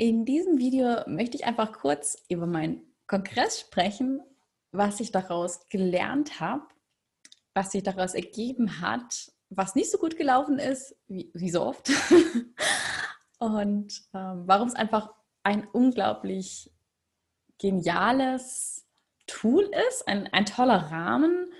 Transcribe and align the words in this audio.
In 0.00 0.24
diesem 0.24 0.56
Video 0.56 1.02
möchte 1.06 1.36
ich 1.36 1.44
einfach 1.44 1.74
kurz 1.74 2.24
über 2.30 2.46
meinen 2.46 2.80
Kongress 3.06 3.60
sprechen, 3.60 4.22
was 4.72 4.98
ich 4.98 5.12
daraus 5.12 5.68
gelernt 5.68 6.40
habe, 6.40 6.66
was 7.52 7.72
sich 7.72 7.82
daraus 7.82 8.14
ergeben 8.14 8.80
hat, 8.80 9.30
was 9.50 9.74
nicht 9.74 9.90
so 9.90 9.98
gut 9.98 10.16
gelaufen 10.16 10.58
ist, 10.58 10.96
wie, 11.06 11.30
wie 11.34 11.50
so 11.50 11.66
oft, 11.66 11.90
und 13.40 13.92
ähm, 14.14 14.44
warum 14.46 14.68
es 14.68 14.74
einfach 14.74 15.12
ein 15.42 15.68
unglaublich 15.70 16.72
geniales 17.58 18.86
Tool 19.26 19.70
ist, 19.90 20.08
ein, 20.08 20.28
ein 20.28 20.46
toller 20.46 20.90
Rahmen, 20.90 21.52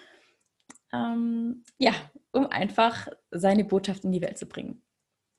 ähm, 0.95 1.63
ja, 1.77 1.93
um 2.33 2.47
einfach 2.47 3.07
seine 3.31 3.67
Botschaft 3.67 4.05
in 4.05 4.13
die 4.13 4.23
Welt 4.23 4.39
zu 4.39 4.47
bringen. 4.47 4.83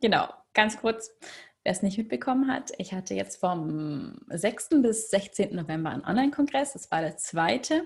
Genau, 0.02 0.32
ganz 0.54 0.78
kurz, 0.78 1.12
wer 1.64 1.72
es 1.72 1.84
nicht 1.84 1.98
mitbekommen 1.98 2.52
hat, 2.52 2.72
ich 2.78 2.94
hatte 2.94 3.14
jetzt 3.14 3.40
vom 3.40 4.20
6. 4.30 4.70
bis 4.82 5.10
16. 5.10 5.56
November 5.56 5.92
einen 5.92 6.06
Online-Kongress, 6.06 6.74
das 6.74 6.90
war 6.92 7.02
der 7.02 7.18
zweite. 7.18 7.84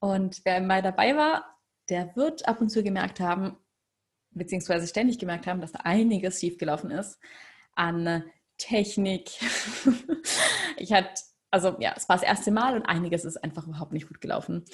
Und 0.00 0.40
wer 0.44 0.60
mal 0.60 0.82
dabei 0.82 1.16
war, 1.16 1.56
der 1.88 2.16
wird 2.16 2.48
ab 2.48 2.60
und 2.60 2.70
zu 2.70 2.82
gemerkt 2.82 3.20
haben, 3.20 3.56
beziehungsweise 4.32 4.86
ständig 4.86 5.18
gemerkt 5.18 5.46
haben, 5.46 5.60
dass 5.60 5.72
da 5.72 5.80
einiges 5.80 6.40
schiefgelaufen 6.40 6.90
ist 6.90 7.18
an 7.74 8.24
Technik. 8.58 9.30
ich 10.76 10.92
hatte, 10.92 11.22
also 11.50 11.76
ja, 11.80 11.94
es 11.96 12.08
war 12.08 12.16
das 12.16 12.24
erste 12.24 12.50
Mal 12.50 12.76
und 12.76 12.86
einiges 12.86 13.24
ist 13.24 13.42
einfach 13.42 13.66
überhaupt 13.66 13.92
nicht 13.92 14.08
gut 14.08 14.20
gelaufen. 14.20 14.64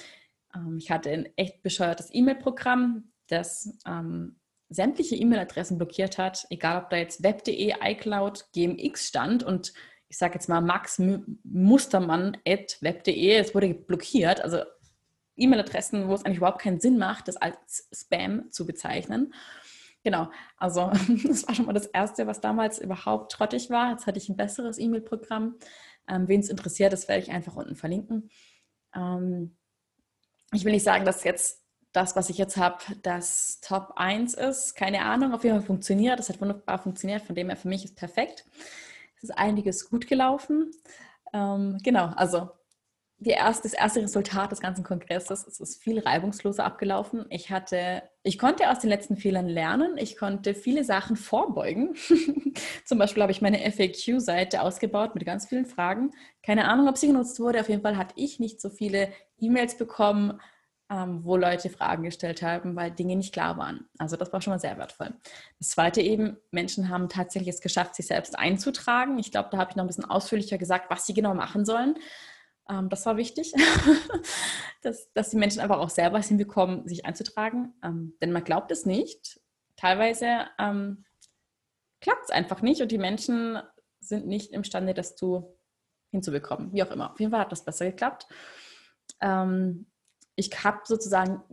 Ähm, 0.55 0.77
ich 0.77 0.91
hatte 0.91 1.09
ein 1.09 1.29
echt 1.35 1.61
bescheuertes 1.63 2.09
E-Mail-Programm, 2.11 3.11
das 3.27 3.77
ähm, 3.85 4.39
sämtliche 4.69 5.15
E-Mail-Adressen 5.15 5.77
blockiert 5.77 6.17
hat, 6.17 6.45
egal 6.49 6.83
ob 6.83 6.89
da 6.89 6.97
jetzt 6.97 7.23
web.de, 7.23 7.75
iCloud, 7.81 8.47
GMX 8.53 9.07
stand 9.07 9.43
und 9.43 9.73
ich 10.09 10.17
sage 10.17 10.35
jetzt 10.35 10.47
mal 10.47 10.61
Max 10.61 11.01
Mustermann 11.43 12.37
at 12.47 12.77
web.de, 12.81 13.35
es 13.35 13.53
wurde 13.53 13.73
blockiert, 13.73 14.41
also 14.41 14.61
E-Mail-Adressen, 15.35 16.07
wo 16.07 16.13
es 16.13 16.25
eigentlich 16.25 16.37
überhaupt 16.37 16.61
keinen 16.61 16.79
Sinn 16.79 16.97
macht, 16.97 17.27
das 17.27 17.37
als 17.37 17.87
Spam 17.93 18.51
zu 18.51 18.65
bezeichnen. 18.65 19.33
Genau, 20.03 20.29
also 20.57 20.91
das 21.27 21.47
war 21.47 21.55
schon 21.55 21.65
mal 21.65 21.73
das 21.73 21.87
Erste, 21.87 22.27
was 22.27 22.41
damals 22.41 22.79
überhaupt 22.79 23.31
trottig 23.31 23.69
war. 23.69 23.91
Jetzt 23.91 24.07
hatte 24.07 24.17
ich 24.17 24.29
ein 24.29 24.37
besseres 24.37 24.79
E-Mail-Programm. 24.79 25.57
Ähm, 26.07 26.27
Wen 26.27 26.39
es 26.39 26.49
interessiert, 26.49 26.93
das 26.93 27.07
werde 27.07 27.23
ich 27.23 27.31
einfach 27.31 27.55
unten 27.55 27.75
verlinken. 27.75 28.29
Ähm, 28.95 29.57
ich 30.53 30.63
will 30.63 30.71
nicht 30.71 30.83
sagen, 30.83 31.05
dass 31.05 31.23
jetzt 31.23 31.66
das, 31.93 32.15
was 32.15 32.29
ich 32.29 32.37
jetzt 32.37 32.57
habe, 32.57 32.77
das 33.01 33.59
Top 33.61 33.93
1 33.95 34.33
ist. 34.35 34.75
Keine 34.75 35.01
Ahnung, 35.03 35.33
auf 35.33 35.43
jeden 35.43 35.57
Fall 35.57 35.65
funktioniert. 35.65 36.19
Das 36.19 36.29
hat 36.29 36.41
wunderbar 36.41 36.79
funktioniert. 36.79 37.21
Von 37.21 37.35
dem 37.35 37.47
her 37.47 37.57
für 37.57 37.67
mich 37.67 37.85
ist 37.85 37.95
perfekt. 37.95 38.45
Es 39.17 39.23
ist 39.23 39.31
einiges 39.31 39.89
gut 39.89 40.07
gelaufen. 40.07 40.71
Ähm, 41.33 41.79
genau, 41.83 42.07
also 42.15 42.49
erste, 43.25 43.63
das 43.63 43.73
erste 43.73 44.01
Resultat 44.01 44.51
des 44.51 44.59
ganzen 44.59 44.83
Kongresses 44.83 45.47
es 45.47 45.59
ist 45.59 45.81
viel 45.81 45.99
reibungsloser 45.99 46.63
abgelaufen. 46.63 47.25
Ich 47.29 47.49
hatte, 47.49 48.03
ich 48.23 48.37
konnte 48.37 48.69
aus 48.69 48.79
den 48.79 48.89
letzten 48.89 49.17
Fehlern 49.17 49.47
lernen. 49.47 49.97
Ich 49.97 50.17
konnte 50.17 50.53
viele 50.53 50.83
Sachen 50.83 51.15
vorbeugen. 51.15 51.95
Zum 52.85 52.99
Beispiel 52.99 53.23
habe 53.23 53.31
ich 53.31 53.41
meine 53.41 53.59
FAQ-Seite 53.71 54.61
ausgebaut 54.61 55.15
mit 55.15 55.25
ganz 55.25 55.47
vielen 55.47 55.65
Fragen. 55.65 56.11
Keine 56.43 56.67
Ahnung, 56.67 56.87
ob 56.87 56.97
sie 56.97 57.07
genutzt 57.07 57.39
wurde. 57.39 57.59
Auf 57.59 57.69
jeden 57.69 57.81
Fall 57.81 57.97
hatte 57.97 58.13
ich 58.17 58.39
nicht 58.39 58.61
so 58.61 58.69
viele 58.69 59.09
E-Mails 59.39 59.77
bekommen, 59.77 60.39
ähm, 60.89 61.23
wo 61.23 61.35
Leute 61.35 61.69
Fragen 61.69 62.03
gestellt 62.03 62.41
haben, 62.41 62.75
weil 62.75 62.91
Dinge 62.91 63.15
nicht 63.15 63.33
klar 63.33 63.57
waren. 63.57 63.89
Also 63.97 64.15
das 64.15 64.31
war 64.31 64.41
schon 64.41 64.53
mal 64.53 64.59
sehr 64.59 64.77
wertvoll. 64.77 65.13
Das 65.59 65.69
zweite 65.69 66.01
eben, 66.01 66.37
Menschen 66.51 66.89
haben 66.89 67.09
tatsächlich 67.09 67.55
es 67.55 67.61
geschafft, 67.61 67.95
sich 67.95 68.07
selbst 68.07 68.37
einzutragen. 68.37 69.19
Ich 69.19 69.31
glaube, 69.31 69.49
da 69.51 69.57
habe 69.57 69.71
ich 69.71 69.75
noch 69.75 69.83
ein 69.83 69.87
bisschen 69.87 70.05
ausführlicher 70.05 70.57
gesagt, 70.57 70.89
was 70.89 71.05
sie 71.05 71.13
genau 71.13 71.33
machen 71.33 71.65
sollen. 71.65 71.95
Ähm, 72.69 72.89
das 72.89 73.05
war 73.05 73.17
wichtig, 73.17 73.53
dass, 74.81 75.11
dass 75.13 75.29
die 75.29 75.37
Menschen 75.37 75.59
einfach 75.59 75.79
auch 75.79 75.89
selber 75.89 76.21
hinbekommen, 76.21 76.87
sich 76.87 77.05
einzutragen. 77.05 77.73
Ähm, 77.83 78.13
denn 78.21 78.31
man 78.31 78.45
glaubt 78.45 78.71
es 78.71 78.85
nicht. 78.85 79.41
Teilweise 79.75 80.47
ähm, 80.57 81.05
klappt 81.99 82.25
es 82.25 82.29
einfach 82.29 82.61
nicht 82.61 82.81
und 82.81 82.91
die 82.91 82.97
Menschen 82.97 83.59
sind 83.99 84.25
nicht 84.25 84.53
imstande, 84.53 84.93
das 84.93 85.17
zu, 85.17 85.57
hinzubekommen. 86.11 86.71
Wie 86.71 86.81
auch 86.83 86.91
immer. 86.91 87.11
Auf 87.11 87.19
jeden 87.19 87.31
Fall 87.31 87.41
hat 87.41 87.51
das 87.51 87.65
besser 87.65 87.85
geklappt. 87.85 88.25
Ähm, 89.21 89.87
ich 90.37 90.63
habe 90.63 90.81
sozusagen 90.85 91.43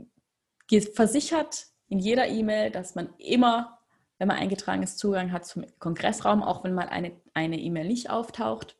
versichert 0.95 1.67
in 1.89 1.99
jeder 1.99 2.28
E-Mail, 2.28 2.71
dass 2.71 2.95
man 2.95 3.12
immer, 3.19 3.81
wenn 4.19 4.28
man 4.28 4.37
eingetragen 4.37 4.83
ist, 4.83 4.99
Zugang 4.99 5.33
hat 5.33 5.47
zum 5.47 5.65
Kongressraum, 5.78 6.43
auch 6.43 6.62
wenn 6.62 6.75
mal 6.75 6.89
eine 6.89 7.59
E-Mail 7.59 7.87
nicht 7.89 8.11
auftaucht. 8.11 8.77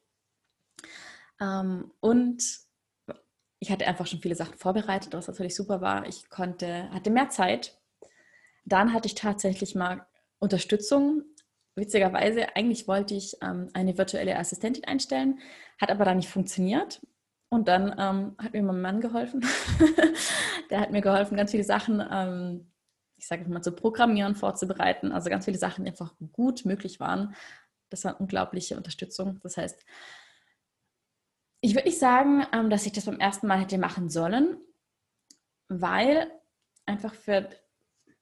Ähm, 1.41 1.91
und 2.00 2.43
ich 3.59 3.70
hatte 3.70 3.87
einfach 3.87 4.06
schon 4.06 4.20
viele 4.20 4.37
Sachen 4.37 4.59
vorbereitet, 4.59 5.14
was 5.14 5.26
natürlich 5.26 5.54
super 5.54 5.81
war. 5.81 6.06
Ich 6.06 6.28
konnte, 6.28 6.91
hatte 6.91 7.10
mehr 7.10 7.31
Zeit. 7.31 7.81
Dann 8.64 8.93
hatte 8.93 9.06
ich 9.06 9.14
tatsächlich 9.14 9.75
mal 9.75 10.06
Unterstützung. 10.38 11.22
Witzigerweise, 11.75 12.54
eigentlich 12.56 12.87
wollte 12.87 13.14
ich 13.14 13.37
ähm, 13.43 13.69
eine 13.72 13.97
virtuelle 13.97 14.38
Assistentin 14.38 14.84
einstellen, 14.84 15.41
hat 15.81 15.91
aber 15.91 16.04
dann 16.04 16.19
nicht 16.19 16.28
funktioniert. 16.28 17.00
Und 17.54 17.69
dann 17.69 17.94
ähm, 17.98 18.34
hat 18.37 18.53
mir 18.53 18.65
mein 18.65 18.81
Mann 18.81 19.00
geholfen. 19.00 19.47
Der 20.70 20.81
hat 20.81 20.91
mir 20.91 21.03
geholfen, 21.03 21.37
ganz 21.37 21.53
viele 21.53 21.62
Sachen, 21.62 22.03
ähm, 22.10 22.66
ich 23.16 23.28
sage 23.28 23.48
mal, 23.48 23.62
zu 23.62 23.70
programmieren, 23.70 24.34
vorzubereiten. 24.34 25.12
Also 25.12 25.31
ganz 25.31 25.44
viele 25.44 25.56
Sachen, 25.56 25.84
die 25.84 25.93
einfach 25.93 26.14
gut 26.32 26.64
möglich 26.64 26.98
waren. 26.98 27.37
Das 27.91 28.04
war 28.04 28.20
unglaubliche 28.20 28.76
Unterstützung. 28.76 29.38
Das 29.44 29.56
heißt, 29.56 29.87
ich 31.60 31.76
würde 31.76 31.87
nicht 31.87 32.00
sagen, 32.00 32.44
ähm, 32.53 32.70
dass 32.70 32.87
ich 32.87 32.93
das 32.93 33.04
beim 33.04 33.20
ersten 33.20 33.47
Mal 33.47 33.60
hätte 33.60 33.78
machen 33.78 34.10
sollen, 34.10 34.56
weil 35.69 36.28
einfach 36.87 37.14
für, 37.14 37.48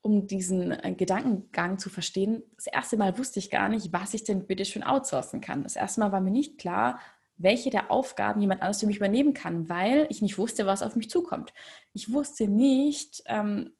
um 0.03 0.27
diesen 0.27 0.73
äh, 0.73 0.93
Gedankengang 0.95 1.79
zu 1.79 1.89
verstehen, 1.89 2.43
das 2.57 2.67
erste 2.67 2.99
Mal 2.99 3.17
wusste 3.17 3.39
ich 3.39 3.49
gar 3.49 3.71
nicht, 3.71 3.95
was 3.95 4.13
ich 4.13 4.25
denn 4.25 4.47
bitte 4.47 4.67
schön 4.67 4.83
outsourcen 4.83 5.41
kann. 5.41 5.63
Das 5.63 5.77
erste 5.77 6.01
Mal 6.01 6.13
war 6.13 6.21
mir 6.21 6.31
nicht 6.31 6.59
klar, 6.59 7.01
welche 7.43 7.71
der 7.71 7.91
Aufgaben 7.91 8.41
jemand 8.41 8.63
anderes 8.63 8.81
für 8.81 8.87
mich 8.87 8.97
übernehmen 8.97 9.35
kann, 9.35 9.69
weil 9.69 10.07
ich 10.11 10.23
nicht 10.23 10.39
wusste, 10.39 10.67
was 10.67 10.83
auf 10.83 10.97
mich 10.97 11.11
zukommt. 11.11 11.53
Ich 11.93 12.13
wusste 12.13 12.49
nicht, 12.49 13.23
ähm, 13.27 13.73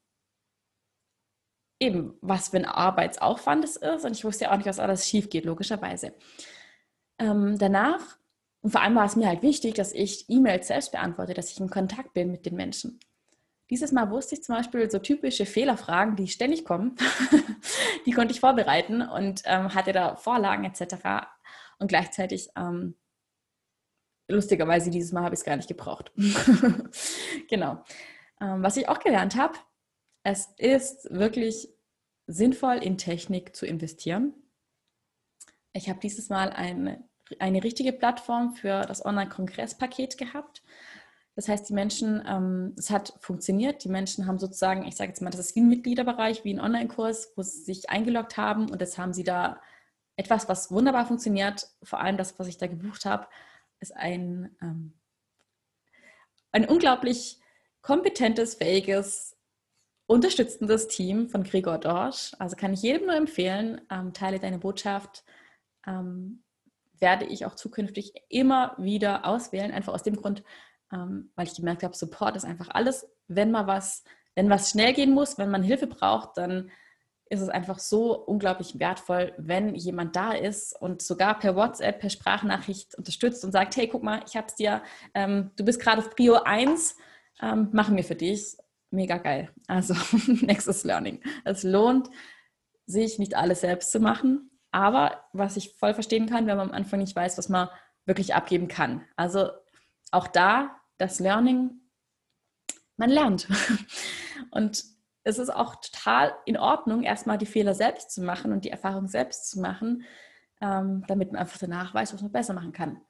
eben, 1.79 2.17
was 2.21 2.49
für 2.49 2.57
ein 2.57 2.65
Arbeitsaufwand 2.65 3.63
es 3.65 3.75
ist 3.75 4.05
und 4.05 4.11
ich 4.11 4.23
wusste 4.23 4.51
auch 4.51 4.57
nicht, 4.57 4.67
was 4.67 4.79
alles 4.79 5.07
schief 5.07 5.29
geht, 5.29 5.45
logischerweise. 5.45 6.13
Ähm, 7.19 7.57
danach 7.57 8.17
und 8.63 8.71
vor 8.71 8.81
allem 8.81 8.95
war 8.95 9.05
es 9.05 9.17
mir 9.17 9.27
halt 9.27 9.41
wichtig, 9.41 9.75
dass 9.75 9.91
ich 9.91 10.29
E-Mails 10.29 10.67
selbst 10.67 10.93
beantworte, 10.93 11.33
dass 11.33 11.51
ich 11.51 11.59
in 11.59 11.69
Kontakt 11.69 12.13
bin 12.13 12.31
mit 12.31 12.45
den 12.45 12.55
Menschen. 12.55 12.97
Dieses 13.69 13.91
Mal 13.91 14.09
wusste 14.09 14.35
ich 14.35 14.43
zum 14.43 14.55
Beispiel 14.55 14.89
so 14.89 14.99
typische 14.99 15.45
Fehlerfragen, 15.45 16.15
die 16.15 16.29
ständig 16.29 16.63
kommen, 16.63 16.95
die 18.05 18.11
konnte 18.11 18.33
ich 18.33 18.39
vorbereiten 18.39 19.01
und 19.01 19.41
ähm, 19.45 19.73
hatte 19.73 19.91
da 19.91 20.15
Vorlagen 20.15 20.63
etc. 20.63 21.27
Und 21.77 21.89
gleichzeitig, 21.89 22.49
ähm, 22.55 22.95
lustigerweise, 24.33 24.89
dieses 24.89 25.11
Mal 25.11 25.23
habe 25.23 25.35
ich 25.35 25.39
es 25.39 25.45
gar 25.45 25.55
nicht 25.55 25.67
gebraucht. 25.67 26.11
genau. 27.49 27.83
Ähm, 28.41 28.63
was 28.63 28.77
ich 28.77 28.89
auch 28.89 28.99
gelernt 28.99 29.35
habe, 29.35 29.57
es 30.23 30.49
ist 30.57 31.07
wirklich 31.11 31.69
sinnvoll, 32.27 32.77
in 32.77 32.97
Technik 32.97 33.55
zu 33.55 33.65
investieren. 33.65 34.33
Ich 35.73 35.89
habe 35.89 35.99
dieses 35.99 36.29
Mal 36.29 36.49
eine 36.49 37.03
eine 37.39 37.63
richtige 37.63 37.93
Plattform 37.93 38.53
für 38.53 38.81
das 38.81 39.05
Online-Kongresspaket 39.05 40.17
gehabt. 40.17 40.63
Das 41.35 41.47
heißt, 41.47 41.67
die 41.67 41.73
Menschen, 41.73 42.23
ähm, 42.27 42.75
es 42.77 42.91
hat 42.91 43.13
funktioniert. 43.19 43.83
Die 43.83 43.89
Menschen 43.89 44.27
haben 44.27 44.37
sozusagen, 44.37 44.85
ich 44.85 44.95
sage 44.95 45.09
jetzt 45.09 45.21
mal, 45.21 45.31
das 45.31 45.39
ist 45.39 45.55
wie 45.55 45.61
ein 45.61 45.69
Mitgliederbereich, 45.69 46.43
wie 46.43 46.53
ein 46.53 46.59
Online-Kurs, 46.59 47.33
wo 47.35 47.41
sie 47.41 47.63
sich 47.63 47.89
eingeloggt 47.89 48.37
haben 48.37 48.69
und 48.69 48.81
jetzt 48.81 48.97
haben 48.97 49.13
sie 49.13 49.23
da 49.23 49.59
etwas, 50.15 50.47
was 50.47 50.71
wunderbar 50.71 51.07
funktioniert. 51.07 51.67
Vor 51.81 51.99
allem 51.99 52.17
das, 52.17 52.37
was 52.37 52.47
ich 52.47 52.57
da 52.57 52.67
gebucht 52.67 53.05
habe, 53.05 53.27
ist 53.83 53.95
ein, 53.95 54.55
ähm, 54.61 54.93
ein 56.51 56.65
unglaublich 56.65 57.39
kompetentes, 57.81 58.55
fähiges, 58.55 59.37
unterstützendes 60.07 60.87
Team 60.87 61.29
von 61.29 61.43
Gregor 61.43 61.77
Dorsch. 61.77 62.33
Also 62.39 62.55
kann 62.55 62.73
ich 62.73 62.81
jedem 62.81 63.07
nur 63.07 63.15
empfehlen, 63.15 63.81
ähm, 63.91 64.13
teile 64.13 64.39
deine 64.39 64.57
Botschaft. 64.57 65.23
Ähm, 65.85 66.43
werde 66.99 67.25
ich 67.25 67.45
auch 67.45 67.55
zukünftig 67.55 68.13
immer 68.29 68.75
wieder 68.77 69.25
auswählen, 69.25 69.71
einfach 69.71 69.93
aus 69.93 70.03
dem 70.03 70.15
Grund, 70.15 70.43
ähm, 70.93 71.31
weil 71.35 71.47
ich 71.47 71.55
gemerkt 71.55 71.83
habe, 71.83 71.95
Support 71.95 72.37
ist 72.37 72.45
einfach 72.45 72.69
alles. 72.69 73.05
Wenn 73.27 73.51
mal 73.51 73.67
was, 73.67 74.05
wenn 74.35 74.49
was 74.49 74.69
schnell 74.69 74.93
gehen 74.93 75.11
muss, 75.11 75.37
wenn 75.37 75.51
man 75.51 75.63
Hilfe 75.63 75.87
braucht, 75.87 76.37
dann 76.37 76.71
ist 77.29 77.41
es 77.41 77.49
einfach 77.49 77.79
so 77.79 78.17
unglaublich 78.17 78.79
wertvoll, 78.79 79.33
wenn 79.37 79.75
jemand 79.75 80.15
da 80.15 80.33
ist 80.33 80.79
und 80.79 81.01
sogar 81.01 81.39
per 81.39 81.55
WhatsApp, 81.55 81.99
per 81.99 82.09
Sprachnachricht 82.09 82.95
unterstützt 82.95 83.43
und 83.43 83.51
sagt, 83.51 83.75
hey, 83.75 83.87
guck 83.87 84.03
mal, 84.03 84.21
ich 84.27 84.35
habe 84.35 84.47
es 84.47 84.55
dir, 84.55 84.83
ähm, 85.13 85.51
du 85.55 85.65
bist 85.65 85.79
gerade 85.79 85.99
auf 85.99 86.11
Prio 86.11 86.35
1, 86.43 86.95
ähm, 87.41 87.69
machen 87.71 87.95
wir 87.95 88.03
für 88.03 88.15
dich. 88.15 88.57
Mega 88.91 89.17
geil. 89.17 89.49
Also, 89.67 89.95
Nexus 90.41 90.83
Learning. 90.83 91.21
Es 91.43 91.63
lohnt 91.63 92.09
sich, 92.85 93.17
nicht 93.17 93.35
alles 93.35 93.61
selbst 93.61 93.91
zu 93.91 93.99
machen, 93.99 94.51
Aber 94.71 95.23
was 95.33 95.57
ich 95.57 95.73
voll 95.75 95.93
verstehen 95.93 96.27
kann, 96.27 96.47
wenn 96.47 96.57
man 96.57 96.69
am 96.69 96.75
Anfang 96.75 96.99
nicht 96.99 97.15
weiß, 97.15 97.37
was 97.37 97.49
man 97.49 97.69
wirklich 98.05 98.35
abgeben 98.35 98.67
kann. 98.67 99.05
Also 99.15 99.49
auch 100.11 100.27
da 100.27 100.79
das 100.97 101.19
Learning, 101.19 101.71
man 102.97 103.09
lernt. 103.09 103.47
Und 104.51 104.83
es 105.23 105.37
ist 105.37 105.49
auch 105.49 105.75
total 105.75 106.33
in 106.45 106.57
Ordnung, 106.57 107.03
erstmal 107.03 107.37
die 107.37 107.45
Fehler 107.45 107.73
selbst 107.73 108.11
zu 108.11 108.21
machen 108.21 108.51
und 108.51 108.65
die 108.65 108.71
Erfahrung 108.71 109.07
selbst 109.07 109.49
zu 109.49 109.59
machen, 109.59 110.03
ähm, 110.61 111.03
damit 111.07 111.31
man 111.31 111.41
einfach 111.41 111.57
danach 111.57 111.93
weiß, 111.93 112.13
was 112.13 112.21
man 112.21 112.31
besser 112.31 112.53
machen 112.53 112.73
kann. 112.73 113.01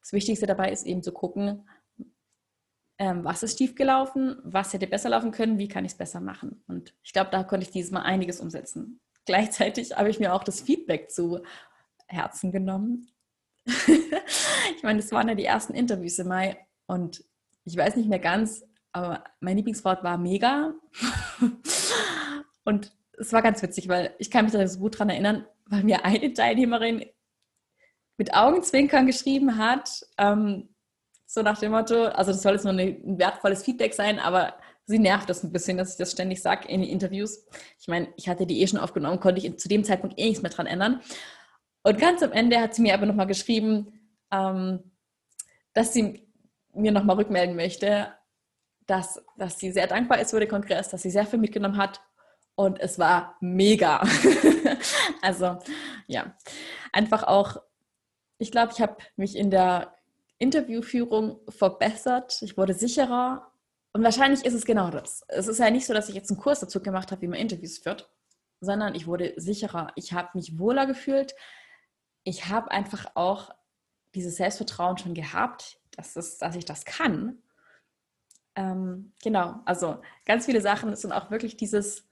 Das 0.00 0.12
Wichtigste 0.12 0.46
dabei 0.46 0.70
ist 0.70 0.84
eben 0.84 1.02
zu 1.02 1.12
gucken, 1.12 1.66
ähm, 2.98 3.24
was 3.24 3.42
ist 3.42 3.58
schiefgelaufen, 3.58 4.36
was 4.44 4.72
hätte 4.72 4.86
besser 4.86 5.08
laufen 5.08 5.32
können, 5.32 5.58
wie 5.58 5.68
kann 5.68 5.84
ich 5.84 5.92
es 5.92 5.98
besser 5.98 6.20
machen. 6.20 6.62
Und 6.68 6.94
ich 7.02 7.12
glaube, 7.12 7.30
da 7.30 7.42
konnte 7.42 7.64
ich 7.64 7.72
dieses 7.72 7.90
Mal 7.90 8.02
einiges 8.02 8.40
umsetzen. 8.40 9.00
Gleichzeitig 9.26 9.96
habe 9.96 10.10
ich 10.10 10.20
mir 10.20 10.34
auch 10.34 10.44
das 10.44 10.60
Feedback 10.60 11.10
zu 11.10 11.42
Herzen 12.06 12.52
genommen. 12.52 13.08
ich 13.66 14.82
meine, 14.82 15.00
das 15.00 15.10
waren 15.12 15.28
ja 15.28 15.34
die 15.34 15.46
ersten 15.46 15.72
Interviews 15.72 16.18
im 16.18 16.28
Mai 16.28 16.58
und 16.86 17.24
ich 17.64 17.76
weiß 17.76 17.96
nicht 17.96 18.10
mehr 18.10 18.18
ganz, 18.18 18.66
aber 18.94 19.24
mein 19.40 19.56
Lieblingswort 19.56 20.04
war 20.04 20.16
mega. 20.16 20.72
und 22.64 22.92
es 23.18 23.32
war 23.32 23.42
ganz 23.42 23.60
witzig, 23.60 23.88
weil 23.88 24.14
ich 24.18 24.30
kann 24.30 24.44
mich 24.44 24.54
da 24.54 24.66
so 24.66 24.78
gut 24.78 24.98
dran 24.98 25.10
erinnern, 25.10 25.46
weil 25.66 25.82
mir 25.82 26.04
eine 26.04 26.32
Teilnehmerin 26.32 27.04
mit 28.16 28.34
Augenzwinkern 28.34 29.06
geschrieben 29.06 29.58
hat, 29.58 30.06
ähm, 30.16 30.68
so 31.26 31.42
nach 31.42 31.58
dem 31.58 31.72
Motto, 31.72 32.04
also 32.04 32.30
das 32.30 32.42
soll 32.42 32.52
jetzt 32.52 32.64
nur 32.64 32.72
ein 32.72 33.18
wertvolles 33.18 33.64
Feedback 33.64 33.94
sein, 33.94 34.20
aber 34.20 34.54
sie 34.86 35.00
nervt 35.00 35.28
das 35.28 35.42
ein 35.42 35.50
bisschen, 35.50 35.76
dass 35.76 35.90
ich 35.92 35.96
das 35.96 36.12
ständig 36.12 36.40
sage 36.40 36.68
in 36.68 36.82
den 36.82 36.90
Interviews. 36.90 37.44
Ich 37.80 37.88
meine, 37.88 38.08
ich 38.16 38.28
hatte 38.28 38.46
die 38.46 38.60
eh 38.60 38.66
schon 38.68 38.78
aufgenommen, 38.78 39.18
konnte 39.18 39.44
ich 39.44 39.58
zu 39.58 39.68
dem 39.68 39.82
Zeitpunkt 39.82 40.18
eh 40.20 40.26
nichts 40.26 40.42
mehr 40.42 40.52
dran 40.52 40.66
ändern. 40.66 41.00
Und 41.82 41.98
ganz 41.98 42.22
am 42.22 42.30
Ende 42.30 42.60
hat 42.60 42.74
sie 42.74 42.82
mir 42.82 42.94
aber 42.94 43.06
nochmal 43.06 43.26
geschrieben, 43.26 44.12
ähm, 44.30 44.92
dass 45.72 45.92
sie 45.92 46.28
mir 46.72 46.92
nochmal 46.92 47.16
rückmelden 47.16 47.56
möchte, 47.56 48.12
dass, 48.86 49.22
dass 49.36 49.58
sie 49.58 49.72
sehr 49.72 49.86
dankbar 49.86 50.20
ist 50.20 50.30
für 50.30 50.40
den 50.40 50.48
Kongress, 50.48 50.88
dass 50.88 51.02
sie 51.02 51.10
sehr 51.10 51.26
viel 51.26 51.38
mitgenommen 51.38 51.76
hat. 51.76 52.00
Und 52.54 52.80
es 52.80 52.98
war 52.98 53.36
mega. 53.40 54.02
also 55.22 55.58
ja, 56.06 56.36
einfach 56.92 57.24
auch, 57.24 57.56
ich 58.38 58.50
glaube, 58.52 58.72
ich 58.72 58.80
habe 58.80 58.96
mich 59.16 59.36
in 59.36 59.50
der 59.50 59.94
Interviewführung 60.38 61.40
verbessert, 61.48 62.40
ich 62.42 62.56
wurde 62.56 62.74
sicherer. 62.74 63.50
Und 63.92 64.02
wahrscheinlich 64.02 64.44
ist 64.44 64.54
es 64.54 64.64
genau 64.64 64.90
das. 64.90 65.24
Es 65.28 65.48
ist 65.48 65.58
ja 65.58 65.70
nicht 65.70 65.86
so, 65.86 65.94
dass 65.94 66.08
ich 66.08 66.14
jetzt 66.14 66.30
einen 66.30 66.40
Kurs 66.40 66.60
dazu 66.60 66.82
gemacht 66.82 67.12
habe, 67.12 67.22
wie 67.22 67.28
man 67.28 67.38
Interviews 67.38 67.78
führt, 67.78 68.10
sondern 68.60 68.94
ich 68.94 69.06
wurde 69.06 69.34
sicherer, 69.36 69.92
ich 69.94 70.12
habe 70.12 70.30
mich 70.34 70.58
wohler 70.58 70.86
gefühlt, 70.86 71.34
ich 72.24 72.48
habe 72.48 72.70
einfach 72.70 73.06
auch 73.14 73.54
dieses 74.14 74.36
Selbstvertrauen 74.36 74.98
schon 74.98 75.14
gehabt, 75.14 75.78
dass, 75.96 76.16
es, 76.16 76.38
dass 76.38 76.56
ich 76.56 76.64
das 76.64 76.84
kann 76.84 77.42
ähm, 78.56 79.12
genau, 79.22 79.60
also 79.64 80.00
ganz 80.24 80.46
viele 80.46 80.60
Sachen 80.60 80.94
sind 80.96 81.12
auch 81.12 81.30
wirklich 81.30 81.56
dieses, 81.56 82.08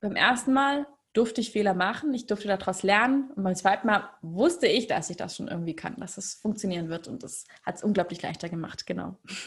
beim 0.00 0.16
ersten 0.16 0.52
Mal 0.52 0.86
durfte 1.12 1.40
ich 1.40 1.50
Fehler 1.50 1.74
machen, 1.74 2.14
ich 2.14 2.26
durfte 2.26 2.46
daraus 2.46 2.82
lernen 2.82 3.30
und 3.34 3.42
beim 3.42 3.56
zweiten 3.56 3.86
Mal 3.86 4.08
wusste 4.22 4.68
ich, 4.68 4.86
dass 4.86 5.10
ich 5.10 5.16
das 5.16 5.36
schon 5.36 5.48
irgendwie 5.48 5.74
kann, 5.74 5.96
dass 5.96 6.18
es 6.18 6.34
funktionieren 6.34 6.88
wird 6.88 7.08
und 7.08 7.22
das 7.22 7.46
hat 7.64 7.76
es 7.76 7.82
unglaublich 7.82 8.22
leichter 8.22 8.48
gemacht, 8.48 8.86
genau. 8.86 9.16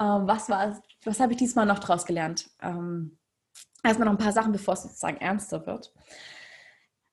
ähm, 0.00 0.26
was 0.28 0.48
war, 0.48 0.80
was 1.04 1.20
habe 1.20 1.32
ich 1.32 1.38
diesmal 1.38 1.66
noch 1.66 1.80
daraus 1.80 2.04
gelernt? 2.04 2.48
Ähm, 2.62 3.18
erstmal 3.82 4.06
noch 4.06 4.14
ein 4.14 4.22
paar 4.22 4.32
Sachen, 4.32 4.52
bevor 4.52 4.74
es 4.74 4.82
sozusagen 4.82 5.16
ernster 5.16 5.66
wird. 5.66 5.92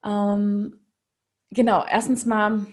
Ähm, 0.05 0.85
genau, 1.49 1.83
erstens 1.85 2.25
mal 2.25 2.67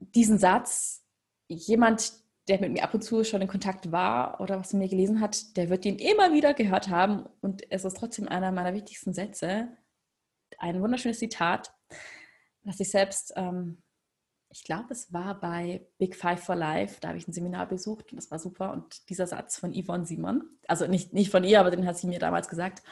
diesen 0.00 0.38
Satz, 0.38 1.04
jemand, 1.46 2.21
der 2.52 2.60
mit 2.60 2.72
mir 2.72 2.84
ab 2.84 2.92
und 2.92 3.02
zu 3.02 3.24
schon 3.24 3.40
in 3.40 3.48
Kontakt 3.48 3.92
war 3.92 4.38
oder 4.38 4.60
was 4.60 4.74
mir 4.74 4.86
gelesen 4.86 5.22
hat, 5.22 5.56
der 5.56 5.70
wird 5.70 5.86
ihn 5.86 5.96
immer 5.96 6.34
wieder 6.34 6.52
gehört 6.52 6.88
haben 6.88 7.24
und 7.40 7.62
es 7.70 7.86
ist 7.86 7.96
trotzdem 7.96 8.28
einer 8.28 8.52
meiner 8.52 8.74
wichtigsten 8.74 9.14
Sätze. 9.14 9.68
Ein 10.58 10.82
wunderschönes 10.82 11.18
Zitat, 11.18 11.74
das 12.62 12.78
ich 12.78 12.90
selbst, 12.90 13.32
ähm, 13.36 13.82
ich 14.50 14.64
glaube, 14.64 14.88
es 14.90 15.14
war 15.14 15.40
bei 15.40 15.86
Big 15.96 16.14
Five 16.14 16.44
for 16.44 16.54
Life, 16.54 16.98
da 17.00 17.08
habe 17.08 17.16
ich 17.16 17.26
ein 17.26 17.32
Seminar 17.32 17.66
besucht 17.68 18.12
und 18.12 18.16
das 18.16 18.30
war 18.30 18.38
super. 18.38 18.70
Und 18.70 19.08
dieser 19.08 19.26
Satz 19.26 19.56
von 19.56 19.72
Yvonne 19.72 20.04
Simon, 20.04 20.44
also 20.68 20.86
nicht, 20.86 21.14
nicht 21.14 21.30
von 21.30 21.44
ihr, 21.44 21.58
aber 21.58 21.70
den 21.70 21.86
hat 21.86 21.96
sie 21.96 22.06
mir 22.06 22.18
damals 22.18 22.48
gesagt, 22.48 22.82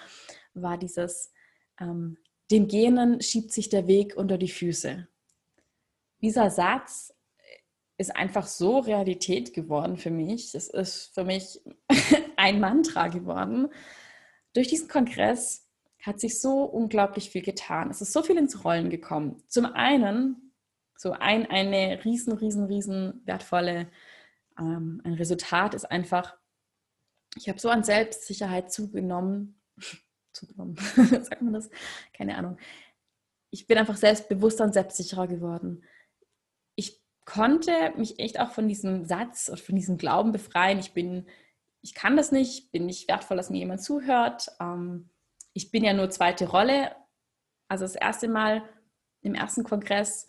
war 0.54 0.78
dieses, 0.78 1.34
ähm, 1.78 2.16
dem 2.50 2.66
Genen 2.66 3.20
schiebt 3.20 3.52
sich 3.52 3.68
der 3.68 3.86
Weg 3.86 4.16
unter 4.16 4.38
die 4.38 4.48
Füße. 4.48 5.06
Dieser 6.22 6.48
Satz 6.50 7.12
ist 8.00 8.16
einfach 8.16 8.46
so 8.46 8.78
Realität 8.78 9.52
geworden 9.52 9.98
für 9.98 10.10
mich. 10.10 10.54
Es 10.54 10.68
ist 10.68 11.12
für 11.14 11.22
mich 11.22 11.60
ein 12.36 12.58
Mantra 12.58 13.08
geworden. 13.08 13.68
Durch 14.54 14.68
diesen 14.68 14.88
Kongress 14.88 15.68
hat 16.00 16.18
sich 16.18 16.40
so 16.40 16.64
unglaublich 16.64 17.28
viel 17.28 17.42
getan. 17.42 17.90
Es 17.90 18.00
ist 18.00 18.14
so 18.14 18.22
viel 18.22 18.38
ins 18.38 18.64
Rollen 18.64 18.88
gekommen. 18.88 19.42
Zum 19.48 19.66
einen, 19.66 20.54
so 20.96 21.12
ein 21.12 21.44
eine 21.50 22.02
riesen, 22.02 22.32
riesen, 22.32 22.64
riesen 22.64 23.20
wertvolle, 23.26 23.90
ähm, 24.58 25.02
ein 25.04 25.12
Resultat 25.12 25.74
ist 25.74 25.84
einfach, 25.84 26.38
ich 27.36 27.50
habe 27.50 27.60
so 27.60 27.68
an 27.68 27.84
Selbstsicherheit 27.84 28.72
zugenommen. 28.72 29.60
zugenommen, 30.32 30.76
sagt 30.96 31.42
man 31.42 31.52
das? 31.52 31.68
Keine 32.14 32.38
Ahnung. 32.38 32.56
Ich 33.50 33.66
bin 33.66 33.76
einfach 33.76 33.96
selbstbewusster 33.96 34.64
und 34.64 34.72
selbstsicherer 34.72 35.26
geworden 35.26 35.82
konnte 37.24 37.92
mich 37.96 38.18
echt 38.18 38.40
auch 38.40 38.50
von 38.50 38.68
diesem 38.68 39.04
Satz 39.04 39.48
oder 39.48 39.60
von 39.60 39.76
diesem 39.76 39.98
Glauben 39.98 40.32
befreien. 40.32 40.78
Ich 40.78 40.92
bin, 40.92 41.26
ich 41.82 41.94
kann 41.94 42.16
das 42.16 42.32
nicht, 42.32 42.72
bin 42.72 42.86
nicht 42.86 43.08
wertvoll, 43.08 43.36
dass 43.36 43.50
mir 43.50 43.58
jemand 43.58 43.82
zuhört. 43.82 44.48
Ähm, 44.60 45.10
ich 45.52 45.70
bin 45.70 45.84
ja 45.84 45.92
nur 45.92 46.10
zweite 46.10 46.48
Rolle. 46.48 46.94
Also 47.68 47.84
das 47.84 47.94
erste 47.94 48.28
Mal 48.28 48.62
im 49.22 49.34
ersten 49.34 49.64
Kongress 49.64 50.28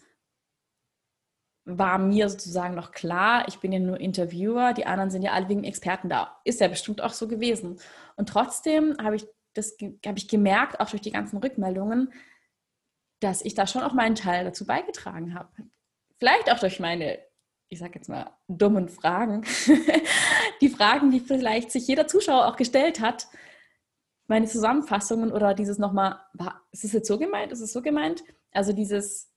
war 1.65 1.97
mir 1.97 2.27
sozusagen 2.27 2.75
noch 2.75 2.91
klar, 2.91 3.47
ich 3.47 3.59
bin 3.59 3.71
ja 3.71 3.79
nur 3.79 3.99
Interviewer, 3.99 4.73
die 4.73 4.85
anderen 4.85 5.11
sind 5.11 5.21
ja 5.21 5.31
alle 5.31 5.47
wegen 5.47 5.63
Experten 5.63 6.09
da. 6.09 6.39
Ist 6.43 6.59
ja 6.59 6.67
bestimmt 6.67 7.01
auch 7.01 7.13
so 7.13 7.27
gewesen. 7.27 7.79
Und 8.15 8.29
trotzdem 8.29 8.97
habe 9.01 9.15
ich 9.15 9.27
das 9.53 9.75
habe 10.05 10.17
ich 10.17 10.27
gemerkt, 10.27 10.79
auch 10.79 10.89
durch 10.89 11.01
die 11.01 11.11
ganzen 11.11 11.37
Rückmeldungen, 11.37 12.13
dass 13.19 13.43
ich 13.43 13.53
da 13.53 13.67
schon 13.67 13.83
auch 13.83 13.93
meinen 13.93 14.15
Teil 14.15 14.45
dazu 14.45 14.65
beigetragen 14.65 15.35
habe 15.35 15.51
vielleicht 16.21 16.51
auch 16.51 16.59
durch 16.59 16.79
meine, 16.79 17.17
ich 17.67 17.79
sage 17.79 17.93
jetzt 17.95 18.07
mal, 18.07 18.31
dummen 18.47 18.89
Fragen, 18.89 19.43
die 20.61 20.69
Fragen, 20.69 21.09
die 21.09 21.19
vielleicht 21.19 21.71
sich 21.71 21.87
jeder 21.87 22.05
Zuschauer 22.05 22.45
auch 22.45 22.57
gestellt 22.57 23.01
hat, 23.01 23.27
meine 24.27 24.45
Zusammenfassungen 24.45 25.31
oder 25.31 25.55
dieses 25.55 25.79
nochmal, 25.79 26.19
ist 26.71 26.85
es 26.85 26.93
jetzt 26.93 27.07
so 27.07 27.17
gemeint, 27.17 27.51
ist 27.51 27.61
es 27.61 27.73
so 27.73 27.81
gemeint? 27.81 28.23
Also 28.51 28.71
dieses 28.71 29.33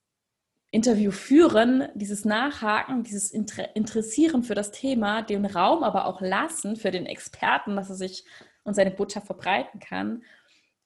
Interview 0.71 1.11
führen, 1.11 1.89
dieses 1.95 2.27
Nachhaken, 2.27 3.03
dieses 3.03 3.31
Interessieren 3.31 4.43
für 4.43 4.55
das 4.55 4.71
Thema, 4.71 5.23
den 5.23 5.47
Raum 5.47 5.83
aber 5.83 6.05
auch 6.05 6.21
lassen 6.21 6.77
für 6.77 6.91
den 6.91 7.07
Experten, 7.07 7.77
dass 7.77 7.89
er 7.89 7.97
sich 7.97 8.27
und 8.63 8.75
seine 8.75 8.91
Botschaft 8.91 9.27
verbreiten 9.27 9.81
kann, 9.81 10.23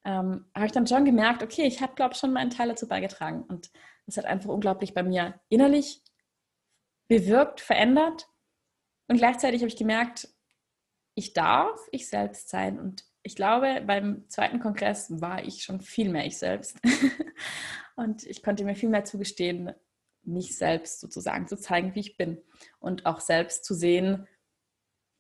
ähm, 0.05 0.47
habe 0.55 0.67
ich 0.67 0.73
dann 0.73 0.87
schon 0.87 1.05
gemerkt, 1.05 1.43
okay, 1.43 1.67
ich 1.67 1.83
habe, 1.83 1.95
glaube 1.97 2.15
ich, 2.15 2.21
schon 2.21 2.33
meinen 2.33 2.51
Teil 2.51 2.69
dazu 2.69 2.87
beigetragen. 2.87 3.43
Und 3.43 3.71
das 4.09 4.17
hat 4.17 4.25
einfach 4.25 4.49
unglaublich 4.49 4.95
bei 4.95 5.03
mir 5.03 5.39
innerlich 5.51 6.03
bewirkt, 7.09 7.61
verändert. 7.61 8.27
Und 9.07 9.19
gleichzeitig 9.19 9.61
habe 9.61 9.69
ich 9.69 9.77
gemerkt, 9.77 10.29
ich 11.15 11.35
darf 11.35 11.79
ich 11.93 12.09
selbst 12.09 12.49
sein. 12.49 12.79
Und 12.79 13.05
ich 13.23 13.37
glaube, 13.37 13.83
beim 13.87 14.29
zweiten 14.29 14.61
Kongress 14.61 15.21
war 15.21 15.45
ich 15.45 15.63
schon 15.63 15.81
viel 15.81 16.09
mehr 16.09 16.25
ich 16.25 16.39
selbst. 16.39 16.79
und 17.97 18.25
ich 18.25 18.43
konnte 18.43 18.65
mir 18.65 18.75
viel 18.75 18.89
mehr 18.89 19.05
zugestehen, 19.05 19.73
mich 20.23 20.57
selbst 20.57 21.01
sozusagen 21.01 21.47
zu 21.47 21.59
zeigen, 21.59 21.95
wie 21.95 22.01
ich 22.01 22.17
bin. 22.17 22.41
Und 22.79 23.05
auch 23.05 23.21
selbst 23.21 23.65
zu 23.65 23.75
sehen, 23.75 24.27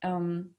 ähm, 0.02 0.57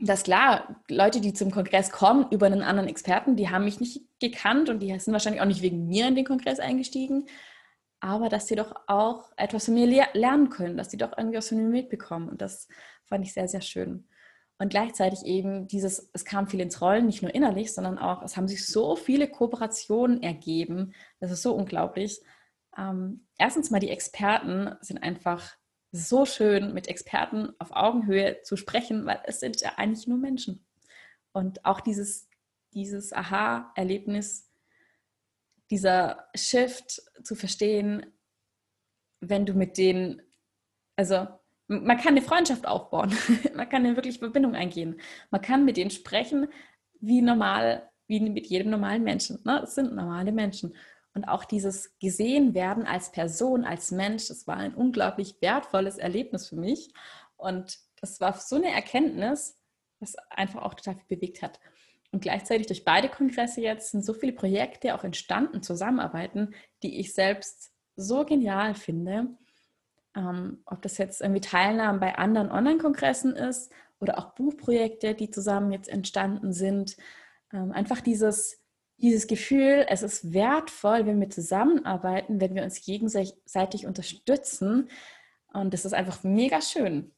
dass 0.00 0.22
klar, 0.22 0.82
Leute, 0.88 1.20
die 1.20 1.32
zum 1.32 1.50
Kongress 1.50 1.90
kommen 1.90 2.26
über 2.30 2.46
einen 2.46 2.62
anderen 2.62 2.88
Experten, 2.88 3.36
die 3.36 3.50
haben 3.50 3.64
mich 3.64 3.80
nicht 3.80 4.02
gekannt 4.20 4.68
und 4.68 4.80
die 4.80 4.96
sind 4.98 5.12
wahrscheinlich 5.12 5.40
auch 5.40 5.46
nicht 5.46 5.62
wegen 5.62 5.86
mir 5.86 6.06
in 6.06 6.14
den 6.14 6.24
Kongress 6.24 6.60
eingestiegen, 6.60 7.26
aber 8.00 8.28
dass 8.28 8.46
sie 8.46 8.54
doch 8.54 8.74
auch 8.86 9.32
etwas 9.36 9.64
von 9.64 9.74
mir 9.74 10.06
lernen 10.14 10.50
können, 10.50 10.76
dass 10.76 10.90
sie 10.90 10.96
doch 10.96 11.16
irgendwie 11.16 11.38
was 11.38 11.48
von 11.48 11.58
mir 11.58 11.68
mitbekommen. 11.68 12.28
Und 12.28 12.40
das 12.40 12.68
fand 13.06 13.24
ich 13.24 13.32
sehr, 13.32 13.48
sehr 13.48 13.60
schön. 13.60 14.08
Und 14.58 14.70
gleichzeitig 14.70 15.24
eben 15.24 15.68
dieses, 15.68 16.10
es 16.12 16.24
kam 16.24 16.48
viel 16.48 16.60
ins 16.60 16.80
Rollen, 16.80 17.06
nicht 17.06 17.22
nur 17.22 17.34
innerlich, 17.34 17.72
sondern 17.72 17.98
auch, 17.98 18.22
es 18.22 18.36
haben 18.36 18.48
sich 18.48 18.66
so 18.66 18.96
viele 18.96 19.28
Kooperationen 19.28 20.22
ergeben. 20.22 20.94
Das 21.20 21.30
ist 21.30 21.42
so 21.42 21.54
unglaublich. 21.54 22.20
Ähm, 22.76 23.26
erstens 23.36 23.70
mal, 23.70 23.80
die 23.80 23.90
Experten 23.90 24.74
sind 24.80 25.02
einfach 25.02 25.52
so 25.90 26.26
schön, 26.26 26.74
mit 26.74 26.88
Experten 26.88 27.52
auf 27.58 27.70
Augenhöhe 27.72 28.42
zu 28.42 28.56
sprechen, 28.56 29.06
weil 29.06 29.20
es 29.24 29.40
sind 29.40 29.60
ja 29.60 29.72
eigentlich 29.76 30.06
nur 30.06 30.18
Menschen. 30.18 30.66
Und 31.32 31.64
auch 31.64 31.80
dieses, 31.80 32.28
dieses 32.74 33.12
Aha-Erlebnis, 33.12 34.50
dieser 35.70 36.28
Shift 36.34 37.02
zu 37.22 37.34
verstehen, 37.34 38.06
wenn 39.20 39.46
du 39.46 39.54
mit 39.54 39.78
denen, 39.78 40.22
also 40.96 41.26
man 41.66 41.98
kann 41.98 42.16
eine 42.16 42.22
Freundschaft 42.22 42.66
aufbauen, 42.66 43.16
man 43.54 43.68
kann 43.68 43.84
eine 43.84 43.96
wirkliche 43.96 44.18
Verbindung 44.18 44.54
eingehen, 44.54 45.00
man 45.30 45.40
kann 45.40 45.64
mit 45.64 45.76
denen 45.76 45.90
sprechen, 45.90 46.48
wie 47.00 47.20
normal, 47.22 47.90
wie 48.06 48.20
mit 48.20 48.46
jedem 48.46 48.70
normalen 48.70 49.04
Menschen. 49.04 49.40
Ne? 49.44 49.60
Es 49.62 49.74
sind 49.74 49.94
normale 49.94 50.32
Menschen. 50.32 50.74
Und 51.18 51.24
auch 51.24 51.44
dieses 51.44 51.98
gesehen 51.98 52.54
werden 52.54 52.86
als 52.86 53.10
Person, 53.10 53.64
als 53.64 53.90
Mensch, 53.90 54.28
das 54.28 54.46
war 54.46 54.56
ein 54.56 54.72
unglaublich 54.72 55.34
wertvolles 55.40 55.98
Erlebnis 55.98 56.46
für 56.46 56.54
mich. 56.54 56.92
Und 57.36 57.80
das 58.00 58.20
war 58.20 58.34
so 58.34 58.54
eine 58.54 58.70
Erkenntnis, 58.70 59.58
was 59.98 60.14
einfach 60.30 60.62
auch 60.62 60.74
total 60.74 60.94
viel 60.94 61.16
bewegt 61.16 61.42
hat. 61.42 61.58
Und 62.12 62.20
gleichzeitig 62.20 62.68
durch 62.68 62.84
beide 62.84 63.08
Kongresse 63.08 63.60
jetzt 63.60 63.90
sind 63.90 64.04
so 64.04 64.14
viele 64.14 64.32
Projekte 64.32 64.94
auch 64.94 65.02
entstanden, 65.02 65.60
zusammenarbeiten, 65.60 66.54
die 66.84 67.00
ich 67.00 67.12
selbst 67.12 67.72
so 67.96 68.24
genial 68.24 68.76
finde. 68.76 69.26
Ähm, 70.14 70.62
ob 70.66 70.80
das 70.82 70.98
jetzt 70.98 71.20
irgendwie 71.20 71.40
Teilnahme 71.40 71.98
bei 71.98 72.16
anderen 72.16 72.52
Online-Kongressen 72.52 73.34
ist 73.34 73.72
oder 73.98 74.18
auch 74.18 74.36
Buchprojekte, 74.36 75.16
die 75.16 75.32
zusammen 75.32 75.72
jetzt 75.72 75.88
entstanden 75.88 76.52
sind. 76.52 76.96
Ähm, 77.52 77.72
einfach 77.72 78.02
dieses, 78.02 78.57
dieses 78.98 79.26
Gefühl, 79.26 79.86
es 79.88 80.02
ist 80.02 80.32
wertvoll, 80.32 81.06
wenn 81.06 81.20
wir 81.20 81.30
zusammenarbeiten, 81.30 82.40
wenn 82.40 82.54
wir 82.54 82.64
uns 82.64 82.84
gegenseitig 82.84 83.86
unterstützen. 83.86 84.90
Und 85.52 85.72
das 85.72 85.84
ist 85.84 85.94
einfach 85.94 86.24
mega 86.24 86.60
schön. 86.60 87.14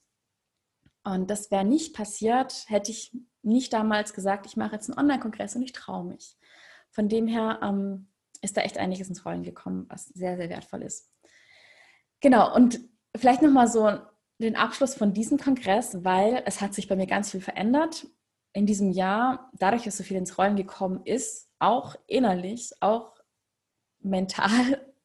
Und 1.05 1.31
das 1.31 1.51
wäre 1.51 1.65
nicht 1.65 1.95
passiert, 1.95 2.67
hätte 2.69 2.91
ich 2.91 3.17
nicht 3.43 3.73
damals 3.73 4.13
gesagt, 4.13 4.45
ich 4.45 4.57
mache 4.57 4.75
jetzt 4.75 4.91
einen 4.91 4.99
Online-Kongress 4.99 5.57
und 5.57 5.63
ich 5.63 5.73
traue 5.73 6.05
mich. 6.05 6.37
Von 6.91 7.09
dem 7.09 7.27
her 7.27 7.61
ähm, 7.63 8.09
ist 8.43 8.57
da 8.57 8.61
echt 8.61 8.77
einiges 8.77 9.09
ins 9.09 9.25
Rollen 9.25 9.43
gekommen, 9.43 9.87
was 9.89 10.07
sehr, 10.07 10.37
sehr 10.37 10.51
wertvoll 10.51 10.83
ist. 10.83 11.11
Genau, 12.21 12.55
und 12.55 12.81
vielleicht 13.17 13.41
nochmal 13.41 13.69
so 13.69 13.99
den 14.39 14.57
Abschluss 14.57 14.95
von 14.95 15.15
diesem 15.15 15.39
Kongress, 15.39 16.05
weil 16.05 16.43
es 16.45 16.61
hat 16.61 16.75
sich 16.75 16.89
bei 16.89 16.97
mir 16.97 17.07
ganz 17.07 17.31
viel 17.31 17.41
verändert 17.41 18.07
in 18.53 18.67
diesem 18.67 18.91
Jahr, 18.91 19.51
dadurch, 19.55 19.85
dass 19.85 19.97
so 19.97 20.05
viel 20.05 20.17
ins 20.17 20.37
Rollen 20.39 20.57
gekommen 20.57 21.03
ist, 21.05 21.49
auch 21.59 21.95
innerlich, 22.07 22.73
auch 22.81 23.15
mental. 24.01 24.87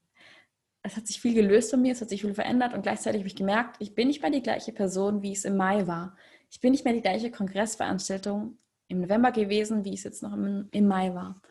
Es 0.87 0.95
hat 0.95 1.07
sich 1.07 1.19
viel 1.19 1.33
gelöst 1.33 1.71
von 1.71 1.81
mir, 1.81 1.93
es 1.93 2.01
hat 2.01 2.09
sich 2.09 2.21
viel 2.21 2.35
verändert 2.35 2.75
und 2.75 2.83
gleichzeitig 2.83 3.21
habe 3.21 3.27
ich 3.27 3.35
gemerkt, 3.35 3.77
ich 3.79 3.95
bin 3.95 4.07
nicht 4.07 4.21
mehr 4.21 4.29
die 4.29 4.43
gleiche 4.43 4.71
Person, 4.71 5.23
wie 5.23 5.31
es 5.31 5.43
im 5.43 5.57
Mai 5.57 5.87
war. 5.87 6.15
Ich 6.51 6.61
bin 6.61 6.73
nicht 6.73 6.85
mehr 6.85 6.93
die 6.93 7.01
gleiche 7.01 7.31
Kongressveranstaltung 7.31 8.59
im 8.87 9.01
November 9.01 9.31
gewesen, 9.31 9.83
wie 9.83 9.95
es 9.95 10.03
jetzt 10.03 10.21
noch 10.21 10.33
im, 10.33 10.69
im 10.71 10.87
Mai 10.87 11.15
war. 11.15 11.41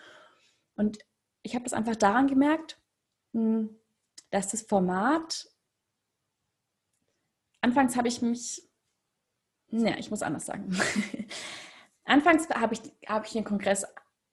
Und 0.76 0.98
ich 1.42 1.56
habe 1.56 1.64
das 1.64 1.72
einfach 1.72 1.96
daran 1.96 2.28
gemerkt, 2.28 2.80
hm, 3.32 3.76
dass 4.30 4.52
das 4.52 4.62
Format, 4.62 5.48
anfangs 7.60 7.96
habe 7.96 8.06
ich 8.06 8.22
mich, 8.22 8.62
ne, 9.70 9.98
ich 9.98 10.10
muss 10.10 10.22
anders 10.22 10.46
sagen. 10.46 10.78
anfangs 12.04 12.48
habe 12.50 12.74
ich, 12.74 12.80
hab 13.06 13.26
ich 13.26 13.32
den 13.32 13.44
Kongress 13.44 13.86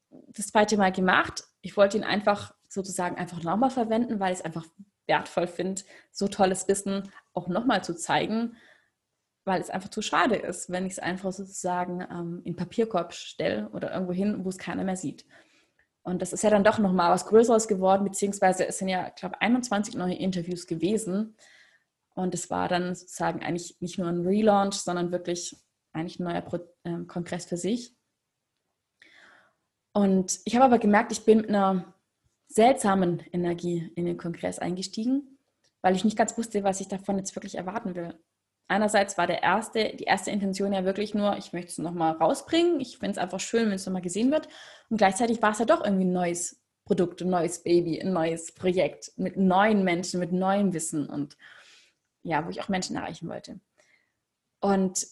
das 0.10 0.48
zweite 0.48 0.78
Mal 0.78 0.92
gemacht. 0.92 1.44
Ich 1.62 1.78
wollte 1.78 1.98
ihn 1.98 2.04
einfach 2.04 2.54
sozusagen 2.68 3.18
einfach 3.18 3.44
nochmal 3.44 3.70
verwenden, 3.70 4.20
weil 4.20 4.34
ich 4.34 4.40
es 4.40 4.46
einfach 4.46 4.66
wertvoll 5.08 5.48
finde, 5.48 5.82
so 6.12 6.28
tolles 6.28 6.68
Wissen 6.68 7.12
auch 7.34 7.48
nochmal 7.48 7.84
zu 7.84 7.96
zeigen 7.96 8.56
weil 9.44 9.60
es 9.60 9.70
einfach 9.70 9.90
zu 9.90 10.02
schade 10.02 10.36
ist, 10.36 10.70
wenn 10.70 10.86
ich 10.86 10.94
es 10.94 11.00
einfach 11.00 11.32
sozusagen 11.32 12.02
ähm, 12.12 12.42
in 12.44 12.56
Papierkorb 12.56 13.14
stelle 13.14 13.70
oder 13.74 13.92
irgendwo 13.94 14.14
hin, 14.14 14.44
wo 14.46 14.50
es 14.50 14.58
keiner 14.58 14.84
mehr 14.84 14.96
sieht. 14.96 15.26
Und 16.04 16.22
das 16.22 16.34
ist 16.34 16.44
ja 16.44 16.50
dann 16.50 16.64
doch 16.64 16.80
nochmal 16.80 17.12
was 17.12 17.26
Größeres 17.28 17.68
geworden, 17.68 18.04
beziehungsweise 18.04 18.68
es 18.68 18.78
sind 18.78 18.90
ja, 18.90 19.08
ich 19.08 19.16
glaube, 19.16 19.40
21 19.42 19.96
neue 19.96 20.16
Interviews 20.16 20.68
gewesen. 20.68 21.36
Und 22.14 22.34
es 22.34 22.50
war 22.50 22.68
dann 22.68 22.94
sozusagen 22.96 23.44
eigentlich 23.44 23.78
nicht 23.80 23.98
nur 23.98 24.08
ein 24.08 24.22
Relaunch, 24.22 24.76
sondern 24.76 25.12
wirklich 25.12 25.56
eigentlich 25.94 26.20
ein 26.20 26.24
neuer 26.24 26.42
Pro 26.42 26.58
äh, 26.84 27.04
Kongress 27.08 27.46
für 27.46 27.58
sich. 27.58 27.96
Und 29.94 30.40
ich 30.46 30.56
habe 30.56 30.66
aber 30.66 30.80
gemerkt, 30.80 31.12
ich 31.12 31.26
bin 31.26 31.40
mit 31.40 31.50
einer 31.50 31.94
seltsamen 32.48 33.20
Energie 33.32 33.92
in 33.96 34.06
den 34.06 34.18
Kongress 34.18 34.60
eingestiegen, 34.60 35.38
weil 35.82 35.96
ich 35.96 36.06
nicht 36.06 36.18
ganz 36.18 36.38
wusste, 36.38 36.64
was 36.64 36.80
ich 36.80 36.88
davon 36.88 37.18
jetzt 37.18 37.36
wirklich 37.36 37.56
erwarten 37.56 37.96
will 37.96 38.18
einerseits 38.72 39.18
war 39.18 39.28
der 39.28 39.44
erste, 39.44 39.96
die 39.98 40.06
erste 40.06 40.32
Intention 40.32 40.72
ja 40.72 40.86
wirklich 40.86 41.14
nur, 41.14 41.38
ich 41.38 41.52
möchte 41.52 41.72
es 41.72 41.78
nochmal 41.78 42.14
rausbringen. 42.14 42.80
Ich 42.80 42.98
finde 42.98 43.12
es 43.12 43.18
einfach 43.18 43.42
schön, 43.42 43.68
wenn 43.68 43.74
es 43.74 43.86
nochmal 43.86 44.02
gesehen 44.02 44.32
wird. 44.32 44.48
Und 44.90 44.98
gleichzeitig 44.98 45.42
war 45.42 45.52
es 45.52 45.60
ja 45.60 45.66
doch 45.66 45.84
irgendwie 45.84 46.06
ein 46.06 46.14
neues 46.14 46.64
Produkt, 46.86 47.22
ein 47.22 47.30
neues 47.30 47.64
Baby, 47.64 48.02
ein 48.02 48.14
neues 48.14 48.54
Projekt 48.54 49.12
mit 49.18 49.36
neuen 49.36 49.84
Menschen, 49.84 50.22
mit 50.22 50.32
neuem 50.32 50.74
Wissen 50.74 51.10
und 51.10 51.38
ja, 52.24 52.46
wo 52.46 52.50
ich 52.50 52.62
auch 52.62 52.70
Menschen 52.70 52.96
erreichen 52.96 53.28
wollte. 53.28 53.60
Und 54.62 55.06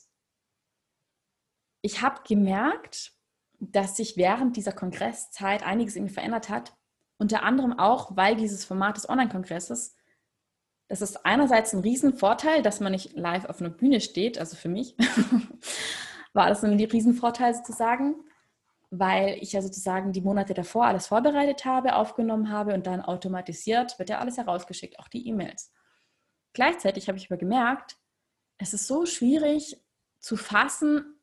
ich 1.82 2.02
habe 2.02 2.22
gemerkt, 2.28 3.14
dass 3.60 3.98
sich 3.98 4.18
während 4.18 4.56
dieser 4.56 4.72
Kongresszeit 4.72 5.64
einiges 5.64 5.96
irgendwie 5.96 6.14
verändert 6.14 6.50
hat. 6.50 6.74
Unter 7.18 7.44
anderem 7.44 7.78
auch, 7.78 8.16
weil 8.16 8.36
dieses 8.36 8.64
Format 8.64 8.98
des 8.98 9.10
Online-Kongresses 9.10 9.96
das 10.90 11.04
ist 11.04 11.24
einerseits 11.24 11.72
ein 11.74 11.82
Riesenvorteil, 11.82 12.64
dass 12.64 12.80
man 12.80 12.92
nicht 12.92 13.14
live 13.14 13.46
auf 13.46 13.62
einer 13.62 13.70
Bühne 13.70 14.02
steht. 14.02 14.40
Also 14.40 14.58
für 14.58 14.70
mich 14.70 14.96
war 16.34 16.50
das 16.50 16.64
ein 16.64 16.80
Riesenvorteil 16.80 17.54
sozusagen, 17.54 18.16
weil 18.90 19.38
ich 19.40 19.54
ja 19.54 19.62
sozusagen 19.62 20.14
die 20.14 20.22
Monate 20.22 20.56
davor 20.56 20.88
alles 20.88 21.08
vorbereitet 21.08 21.64
habe, 21.64 21.96
aufgenommen 21.96 22.50
habe 22.50 22.74
und 22.74 22.88
dann 22.88 23.02
automatisiert 23.02 24.00
wird 24.00 24.10
ja 24.10 24.18
alles 24.18 24.38
herausgeschickt, 24.38 24.98
auch 24.98 25.08
die 25.08 25.28
E-Mails. 25.28 25.72
Gleichzeitig 26.54 27.08
habe 27.08 27.20
ich 27.20 27.30
aber 27.30 27.38
gemerkt, 27.38 27.98
es 28.58 28.74
ist 28.74 28.88
so 28.88 29.06
schwierig 29.06 29.80
zu 30.18 30.38
fassen, 30.38 31.19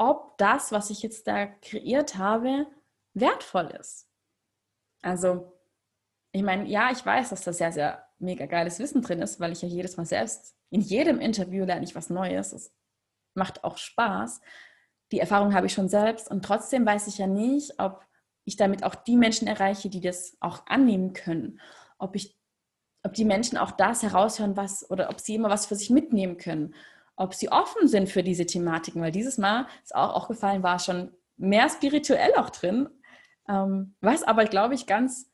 ob 0.00 0.38
das, 0.38 0.72
was 0.72 0.88
ich 0.88 1.02
jetzt 1.02 1.26
da 1.26 1.46
kreiert 1.46 2.16
habe, 2.16 2.66
wertvoll 3.12 3.66
ist. 3.78 4.08
Also, 5.02 5.52
ich 6.32 6.42
meine, 6.42 6.66
ja, 6.66 6.90
ich 6.90 7.04
weiß, 7.04 7.28
dass 7.28 7.44
das 7.44 7.58
sehr, 7.58 7.70
sehr 7.70 8.08
mega 8.18 8.46
geiles 8.46 8.78
Wissen 8.78 9.02
drin 9.02 9.20
ist, 9.20 9.40
weil 9.40 9.52
ich 9.52 9.60
ja 9.60 9.68
jedes 9.68 9.98
Mal 9.98 10.06
selbst, 10.06 10.56
in 10.70 10.80
jedem 10.80 11.20
Interview 11.20 11.66
lerne 11.66 11.84
ich 11.84 11.94
was 11.94 12.08
Neues. 12.08 12.54
Es 12.54 12.72
macht 13.34 13.62
auch 13.62 13.76
Spaß. 13.76 14.40
Die 15.12 15.20
Erfahrung 15.20 15.52
habe 15.52 15.66
ich 15.66 15.74
schon 15.74 15.90
selbst 15.90 16.30
und 16.30 16.44
trotzdem 16.46 16.86
weiß 16.86 17.06
ich 17.06 17.18
ja 17.18 17.26
nicht, 17.26 17.78
ob 17.78 18.02
ich 18.44 18.56
damit 18.56 18.84
auch 18.84 18.94
die 18.94 19.16
Menschen 19.16 19.48
erreiche, 19.48 19.90
die 19.90 20.00
das 20.00 20.34
auch 20.40 20.66
annehmen 20.66 21.12
können. 21.12 21.60
Ob 21.98 22.16
ich, 22.16 22.38
ob 23.02 23.12
die 23.12 23.26
Menschen 23.26 23.58
auch 23.58 23.72
das 23.72 24.02
heraushören, 24.02 24.56
was 24.56 24.90
oder 24.90 25.10
ob 25.10 25.20
sie 25.20 25.34
immer 25.34 25.50
was 25.50 25.66
für 25.66 25.74
sich 25.74 25.90
mitnehmen 25.90 26.38
können. 26.38 26.74
Ob 27.20 27.34
sie 27.34 27.52
offen 27.52 27.86
sind 27.86 28.08
für 28.08 28.22
diese 28.22 28.46
Thematiken, 28.46 29.02
weil 29.02 29.12
dieses 29.12 29.36
Mal 29.36 29.66
ist 29.84 29.94
auch 29.94 30.14
aufgefallen, 30.14 30.62
war 30.62 30.78
schon 30.78 31.14
mehr 31.36 31.68
spirituell 31.68 32.34
auch 32.36 32.48
drin, 32.48 32.88
ähm, 33.46 33.94
was 34.00 34.22
aber, 34.22 34.46
glaube 34.46 34.74
ich, 34.74 34.86
ganz 34.86 35.30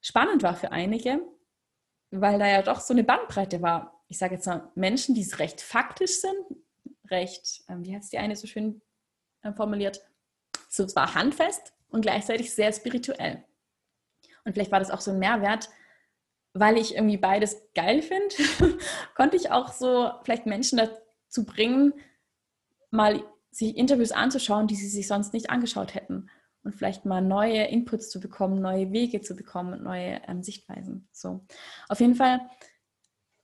spannend 0.00 0.42
war 0.42 0.56
für 0.56 0.72
einige, 0.72 1.20
weil 2.10 2.38
da 2.38 2.46
ja 2.46 2.62
doch 2.62 2.80
so 2.80 2.94
eine 2.94 3.04
Bandbreite 3.04 3.60
war. 3.60 4.02
Ich 4.08 4.16
sage 4.16 4.36
jetzt 4.36 4.46
mal 4.46 4.72
Menschen, 4.76 5.14
die 5.14 5.20
es 5.20 5.38
recht 5.38 5.60
faktisch 5.60 6.22
sind, 6.22 6.38
recht, 7.10 7.64
ähm, 7.68 7.84
wie 7.84 7.94
hat 7.94 8.04
es 8.04 8.08
die 8.08 8.16
eine 8.16 8.34
so 8.34 8.46
schön 8.46 8.80
äh, 9.42 9.52
formuliert, 9.52 10.00
so 10.70 10.86
zwar 10.86 11.14
handfest 11.14 11.74
und 11.90 12.00
gleichzeitig 12.00 12.54
sehr 12.54 12.72
spirituell. 12.72 13.44
Und 14.46 14.54
vielleicht 14.54 14.72
war 14.72 14.80
das 14.80 14.90
auch 14.90 15.02
so 15.02 15.10
ein 15.10 15.18
Mehrwert, 15.18 15.68
weil 16.54 16.78
ich 16.78 16.94
irgendwie 16.94 17.16
beides 17.16 17.56
geil 17.74 18.02
finde, 18.02 18.78
konnte 19.14 19.36
ich 19.36 19.50
auch 19.50 19.72
so 19.72 20.10
vielleicht 20.22 20.46
Menschen 20.46 20.78
dazu 20.78 21.44
bringen, 21.44 21.94
mal 22.90 23.22
sich 23.50 23.76
Interviews 23.76 24.12
anzuschauen, 24.12 24.66
die 24.66 24.76
sie 24.76 24.88
sich 24.88 25.08
sonst 25.08 25.32
nicht 25.32 25.50
angeschaut 25.50 25.94
hätten 25.94 26.30
und 26.64 26.74
vielleicht 26.74 27.04
mal 27.04 27.22
neue 27.22 27.64
Inputs 27.64 28.10
zu 28.10 28.20
bekommen, 28.20 28.60
neue 28.60 28.92
Wege 28.92 29.20
zu 29.20 29.34
bekommen, 29.34 29.82
neue 29.82 30.20
ähm, 30.26 30.42
Sichtweisen. 30.42 31.08
So. 31.12 31.44
Auf 31.88 32.00
jeden 32.00 32.14
Fall, 32.14 32.40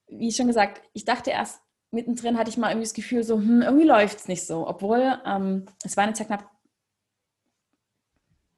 wie 0.09 0.33
schon 0.33 0.47
gesagt, 0.47 0.83
ich 0.93 1.05
dachte 1.05 1.31
erst, 1.31 1.61
mittendrin 1.91 2.39
hatte 2.39 2.51
ich 2.51 2.59
mal 2.59 2.69
irgendwie 2.69 2.87
das 2.87 2.95
Gefühl, 2.95 3.23
so, 3.23 3.37
hm, 3.37 3.63
irgendwie 3.63 3.87
läuft 3.87 4.19
es 4.19 4.29
nicht 4.29 4.47
so. 4.47 4.67
Obwohl 4.67 5.19
ähm, 5.25 5.67
es 5.85 5.97
waren 5.97 6.09
jetzt 6.09 6.19
ja 6.19 6.25
knapp 6.27 6.51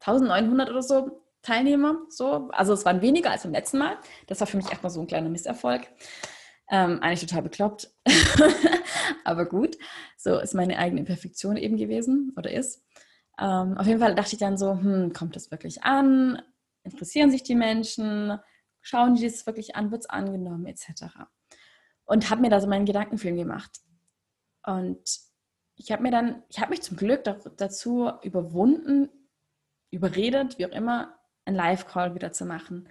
1900 0.01 0.71
oder 0.71 0.83
so 0.83 1.23
Teilnehmer. 1.47 1.99
So. 2.09 2.49
Also 2.51 2.73
es 2.73 2.85
waren 2.85 3.03
weniger 3.03 3.31
als 3.31 3.45
beim 3.45 3.53
letzten 3.53 3.79
Mal. 3.79 3.97
Das 4.27 4.41
war 4.41 4.47
für 4.47 4.57
mich 4.57 4.69
erstmal 4.69 4.91
so 4.91 5.01
ein 5.01 5.07
kleiner 5.07 5.29
Misserfolg. 5.29 5.83
Ähm, 6.69 7.01
eigentlich 7.01 7.21
total 7.21 7.43
bekloppt. 7.43 7.91
Aber 9.25 9.47
gut, 9.47 9.77
so 10.17 10.39
ist 10.41 10.55
meine 10.55 10.79
eigene 10.79 11.05
Perfektion 11.05 11.57
eben 11.57 11.77
gewesen 11.77 12.33
oder 12.37 12.51
ist. 12.51 12.85
Ähm, 13.39 13.79
auf 13.79 13.87
jeden 13.87 14.01
Fall 14.01 14.17
dachte 14.17 14.33
ich 14.33 14.41
dann 14.41 14.59
so, 14.59 14.73
hm, 14.73 15.13
kommt 15.13 15.37
das 15.37 15.53
wirklich 15.53 15.85
an? 15.85 16.43
Interessieren 16.83 17.31
sich 17.31 17.45
die 17.45 17.55
Menschen? 17.55 18.39
Schauen 18.81 19.15
die 19.15 19.25
das 19.25 19.47
wirklich 19.47 19.77
an? 19.77 19.93
Wird 19.93 20.03
es 20.03 20.11
angenommen? 20.11 20.67
Etc. 20.67 20.89
Und 22.05 22.31
habe 22.31 22.41
mir 22.41 22.51
da 22.51 22.61
so 22.61 22.67
meinen 22.67 22.87
Gedankenfilm 22.87 23.37
gemacht. 23.37 23.71
Und 24.65 25.21
ich 25.77 25.93
habe 25.93 26.03
mir 26.03 26.11
dann, 26.11 26.43
ich 26.49 26.59
habe 26.59 26.71
mich 26.71 26.83
zum 26.83 26.97
Glück 26.97 27.23
dazu 27.23 28.11
überwunden, 28.23 29.09
überredet, 29.93 30.59
wie 30.59 30.67
auch 30.67 30.73
immer, 30.73 31.16
einen 31.47 31.57
Live-Call 31.57 32.15
wieder 32.15 32.33
zu 32.33 32.45
machen. 32.45 32.89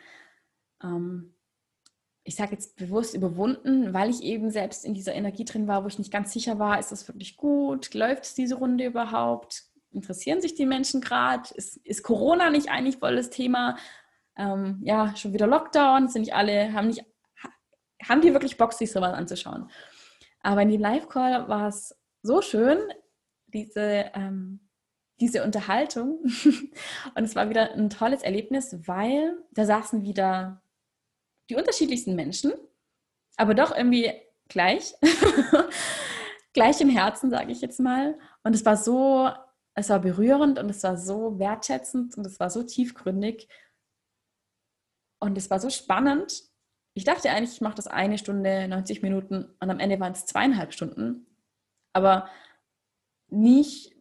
Ähm, 0.83 1.35
ich 2.23 2.35
sage 2.35 2.53
jetzt 2.53 2.75
bewusst 2.75 3.13
überwunden, 3.13 3.93
weil 3.93 4.09
ich 4.09 4.23
eben 4.23 4.49
selbst 4.49 4.83
in 4.83 4.95
dieser 4.95 5.13
Energie 5.13 5.45
drin 5.45 5.67
war, 5.67 5.83
wo 5.83 5.87
ich 5.87 5.99
nicht 5.99 6.11
ganz 6.11 6.33
sicher 6.33 6.57
war, 6.57 6.79
ist 6.79 6.91
das 6.91 7.07
wirklich 7.07 7.37
gut? 7.37 7.93
Läuft 7.93 8.23
es 8.23 8.33
diese 8.33 8.55
Runde 8.55 8.85
überhaupt? 8.85 9.63
Interessieren 9.91 10.41
sich 10.41 10.55
die 10.55 10.65
Menschen 10.65 11.01
gerade? 11.01 11.53
Ist, 11.53 11.77
ist, 11.77 12.01
Corona 12.01 12.49
nicht 12.49 12.69
eigentlich 12.69 12.97
voll 12.97 13.15
das 13.15 13.29
Thema? 13.29 13.77
Ähm, 14.37 14.81
ja, 14.83 15.15
schon 15.15 15.33
wieder 15.33 15.45
Lockdown, 15.45 16.07
sind 16.07 16.23
nicht 16.23 16.33
alle, 16.33 16.73
haben 16.73 16.87
nicht, 16.87 17.05
haben 18.03 18.21
die 18.21 18.33
wirklich 18.33 18.57
Bock, 18.57 18.73
sich 18.73 18.91
sowas 18.91 19.13
anzuschauen? 19.13 19.69
Aber 20.41 20.63
in 20.63 20.69
dem 20.69 20.81
Live-Call 20.81 21.47
war 21.47 21.67
es 21.67 21.95
so 22.23 22.41
schön, 22.41 22.79
diese, 23.47 24.11
ähm, 24.15 24.64
diese 25.19 25.43
Unterhaltung. 25.43 26.19
Und 27.15 27.23
es 27.23 27.35
war 27.35 27.49
wieder 27.49 27.73
ein 27.73 27.89
tolles 27.89 28.21
Erlebnis, 28.21 28.75
weil 28.87 29.37
da 29.51 29.65
saßen 29.65 30.03
wieder 30.03 30.61
die 31.49 31.55
unterschiedlichsten 31.55 32.15
Menschen, 32.15 32.53
aber 33.37 33.53
doch 33.53 33.75
irgendwie 33.75 34.11
gleich. 34.47 34.95
gleich 36.53 36.81
im 36.81 36.89
Herzen, 36.89 37.29
sage 37.29 37.51
ich 37.51 37.61
jetzt 37.61 37.79
mal. 37.79 38.17
Und 38.43 38.55
es 38.55 38.65
war 38.65 38.77
so, 38.77 39.29
es 39.75 39.89
war 39.89 39.99
berührend 39.99 40.57
und 40.57 40.69
es 40.69 40.83
war 40.83 40.97
so 40.97 41.37
wertschätzend 41.37 42.17
und 42.17 42.25
es 42.25 42.39
war 42.39 42.49
so 42.49 42.63
tiefgründig. 42.63 43.47
Und 45.19 45.37
es 45.37 45.49
war 45.49 45.59
so 45.59 45.69
spannend. 45.69 46.43
Ich 46.93 47.03
dachte 47.03 47.29
eigentlich, 47.29 47.53
ich 47.53 47.61
mache 47.61 47.75
das 47.75 47.87
eine 47.87 48.17
Stunde, 48.17 48.67
90 48.67 49.01
Minuten 49.01 49.53
und 49.59 49.69
am 49.69 49.79
Ende 49.79 49.99
waren 49.99 50.13
es 50.13 50.25
zweieinhalb 50.25 50.73
Stunden. 50.73 51.27
Aber 51.93 52.29
nicht 53.27 53.94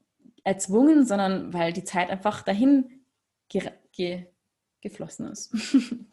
erzwungen, 0.45 1.07
sondern 1.07 1.53
weil 1.53 1.73
die 1.73 1.85
Zeit 1.85 2.11
einfach 2.11 2.43
dahin 2.43 3.05
ge 3.49 3.71
ge 3.93 4.27
geflossen 4.81 5.31
ist. 5.31 5.55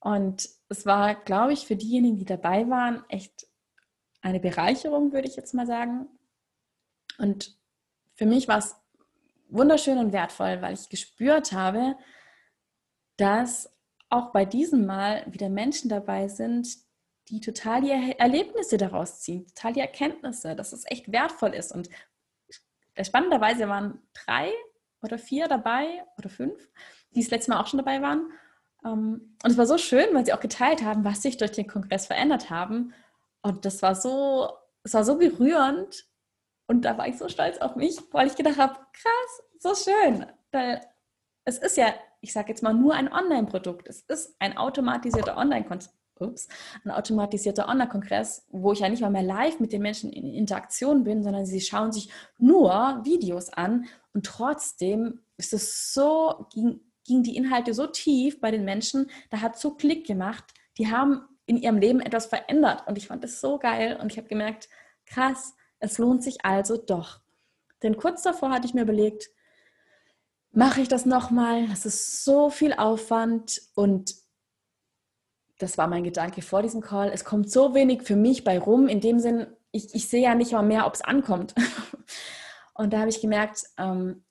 Und 0.00 0.48
es 0.68 0.86
war, 0.86 1.14
glaube 1.14 1.52
ich, 1.52 1.66
für 1.66 1.76
diejenigen, 1.76 2.16
die 2.18 2.24
dabei 2.24 2.68
waren, 2.68 3.04
echt 3.08 3.46
eine 4.22 4.40
Bereicherung, 4.40 5.12
würde 5.12 5.28
ich 5.28 5.36
jetzt 5.36 5.54
mal 5.54 5.66
sagen. 5.66 6.08
Und 7.18 7.56
für 8.14 8.26
mich 8.26 8.48
war 8.48 8.58
es 8.58 8.76
wunderschön 9.48 9.98
und 9.98 10.12
wertvoll, 10.12 10.60
weil 10.62 10.74
ich 10.74 10.88
gespürt 10.88 11.52
habe, 11.52 11.96
dass 13.16 13.70
auch 14.08 14.32
bei 14.32 14.44
diesem 14.44 14.86
Mal 14.86 15.24
wieder 15.30 15.48
Menschen 15.48 15.88
dabei 15.88 16.28
sind, 16.28 16.68
die 17.28 17.40
total 17.40 17.80
die 17.80 17.90
Erlebnisse 17.90 18.76
daraus 18.76 19.20
ziehen, 19.20 19.46
total 19.46 19.72
die 19.72 19.80
Erkenntnisse, 19.80 20.54
dass 20.54 20.72
es 20.72 20.84
echt 20.86 21.10
wertvoll 21.10 21.54
ist. 21.54 21.72
Und 21.72 21.88
spannenderweise 23.02 23.68
waren 23.68 24.00
drei 24.12 24.52
oder 25.02 25.18
vier 25.18 25.48
dabei 25.48 26.04
oder 26.18 26.28
fünf, 26.28 26.68
die 27.10 27.20
das 27.20 27.30
letzte 27.30 27.50
Mal 27.50 27.60
auch 27.60 27.66
schon 27.66 27.78
dabei 27.78 28.00
waren. 28.02 28.30
Ähm, 28.84 29.36
und 29.42 29.50
es 29.50 29.58
war 29.58 29.66
so 29.66 29.78
schön, 29.78 30.06
weil 30.12 30.24
sie 30.24 30.32
auch 30.32 30.40
geteilt 30.40 30.84
haben, 30.84 31.04
was 31.04 31.22
sich 31.22 31.36
durch 31.36 31.52
den 31.52 31.66
Kongress 31.66 32.06
verändert 32.06 32.50
haben. 32.50 32.94
Und 33.42 33.64
das 33.64 33.82
war 33.82 33.94
so, 33.94 34.50
es 34.82 34.94
war 34.94 35.04
so 35.04 35.18
berührend. 35.18 36.06
Und 36.66 36.84
da 36.84 36.96
war 36.96 37.08
ich 37.08 37.18
so 37.18 37.28
stolz 37.28 37.58
auf 37.58 37.76
mich, 37.76 37.98
weil 38.12 38.26
ich 38.26 38.36
gedacht 38.36 38.58
habe, 38.58 38.74
krass, 38.92 39.42
so 39.58 39.74
schön. 39.74 40.26
Weil 40.50 40.80
es 41.44 41.58
ist 41.58 41.76
ja, 41.76 41.94
ich 42.20 42.32
sage 42.32 42.48
jetzt 42.48 42.62
mal, 42.62 42.72
nur 42.72 42.94
ein 42.94 43.12
Online-Produkt. 43.12 43.88
Es 43.88 44.00
ist 44.02 44.34
ein 44.38 44.56
automatisierter 44.56 45.36
Online-Kongress. 45.36 45.94
Ups, 46.20 46.48
ein 46.84 46.90
automatisierter 46.90 47.68
Online-Kongress, 47.68 48.46
wo 48.50 48.72
ich 48.72 48.80
ja 48.80 48.88
nicht 48.88 49.02
mal 49.02 49.10
mehr 49.10 49.22
live 49.22 49.60
mit 49.60 49.72
den 49.72 49.82
Menschen 49.82 50.12
in 50.12 50.32
Interaktion 50.32 51.04
bin, 51.04 51.22
sondern 51.22 51.46
sie 51.46 51.60
schauen 51.60 51.92
sich 51.92 52.10
nur 52.38 53.00
Videos 53.04 53.50
an. 53.50 53.86
Und 54.12 54.26
trotzdem 54.26 55.20
ist 55.36 55.52
es 55.52 55.92
so, 55.92 56.46
ging, 56.52 56.80
gingen 57.04 57.22
die 57.22 57.36
Inhalte 57.36 57.74
so 57.74 57.86
tief 57.86 58.40
bei 58.40 58.50
den 58.50 58.64
Menschen, 58.64 59.10
da 59.30 59.40
hat 59.40 59.58
so 59.58 59.72
Klick 59.72 60.06
gemacht, 60.06 60.44
die 60.78 60.90
haben 60.90 61.22
in 61.46 61.56
ihrem 61.58 61.78
Leben 61.78 62.00
etwas 62.00 62.26
verändert. 62.26 62.86
Und 62.86 62.98
ich 62.98 63.06
fand 63.06 63.22
das 63.22 63.40
so 63.40 63.58
geil. 63.58 63.98
Und 64.00 64.10
ich 64.10 64.18
habe 64.18 64.28
gemerkt, 64.28 64.68
krass, 65.06 65.54
es 65.78 65.98
lohnt 65.98 66.22
sich 66.22 66.44
also 66.44 66.76
doch. 66.76 67.20
Denn 67.82 67.96
kurz 67.96 68.22
davor 68.22 68.50
hatte 68.50 68.66
ich 68.66 68.74
mir 68.74 68.82
überlegt, 68.82 69.28
mache 70.52 70.80
ich 70.80 70.88
das 70.88 71.04
nochmal? 71.04 71.66
Das 71.68 71.84
ist 71.84 72.24
so 72.24 72.48
viel 72.48 72.72
Aufwand. 72.72 73.60
Und 73.74 74.14
das 75.58 75.78
war 75.78 75.86
mein 75.86 76.04
Gedanke 76.04 76.42
vor 76.42 76.62
diesem 76.62 76.80
Call. 76.80 77.10
Es 77.12 77.24
kommt 77.24 77.50
so 77.50 77.74
wenig 77.74 78.02
für 78.02 78.16
mich 78.16 78.44
bei 78.44 78.58
rum, 78.58 78.88
in 78.88 79.00
dem 79.00 79.20
Sinn, 79.20 79.46
ich, 79.70 79.94
ich 79.94 80.08
sehe 80.08 80.22
ja 80.22 80.34
nicht 80.34 80.52
mal 80.52 80.62
mehr, 80.62 80.86
ob 80.86 80.94
es 80.94 81.02
ankommt. 81.02 81.54
Und 82.74 82.92
da 82.92 83.00
habe 83.00 83.10
ich 83.10 83.20
gemerkt, 83.20 83.64
ähm, 83.78 84.24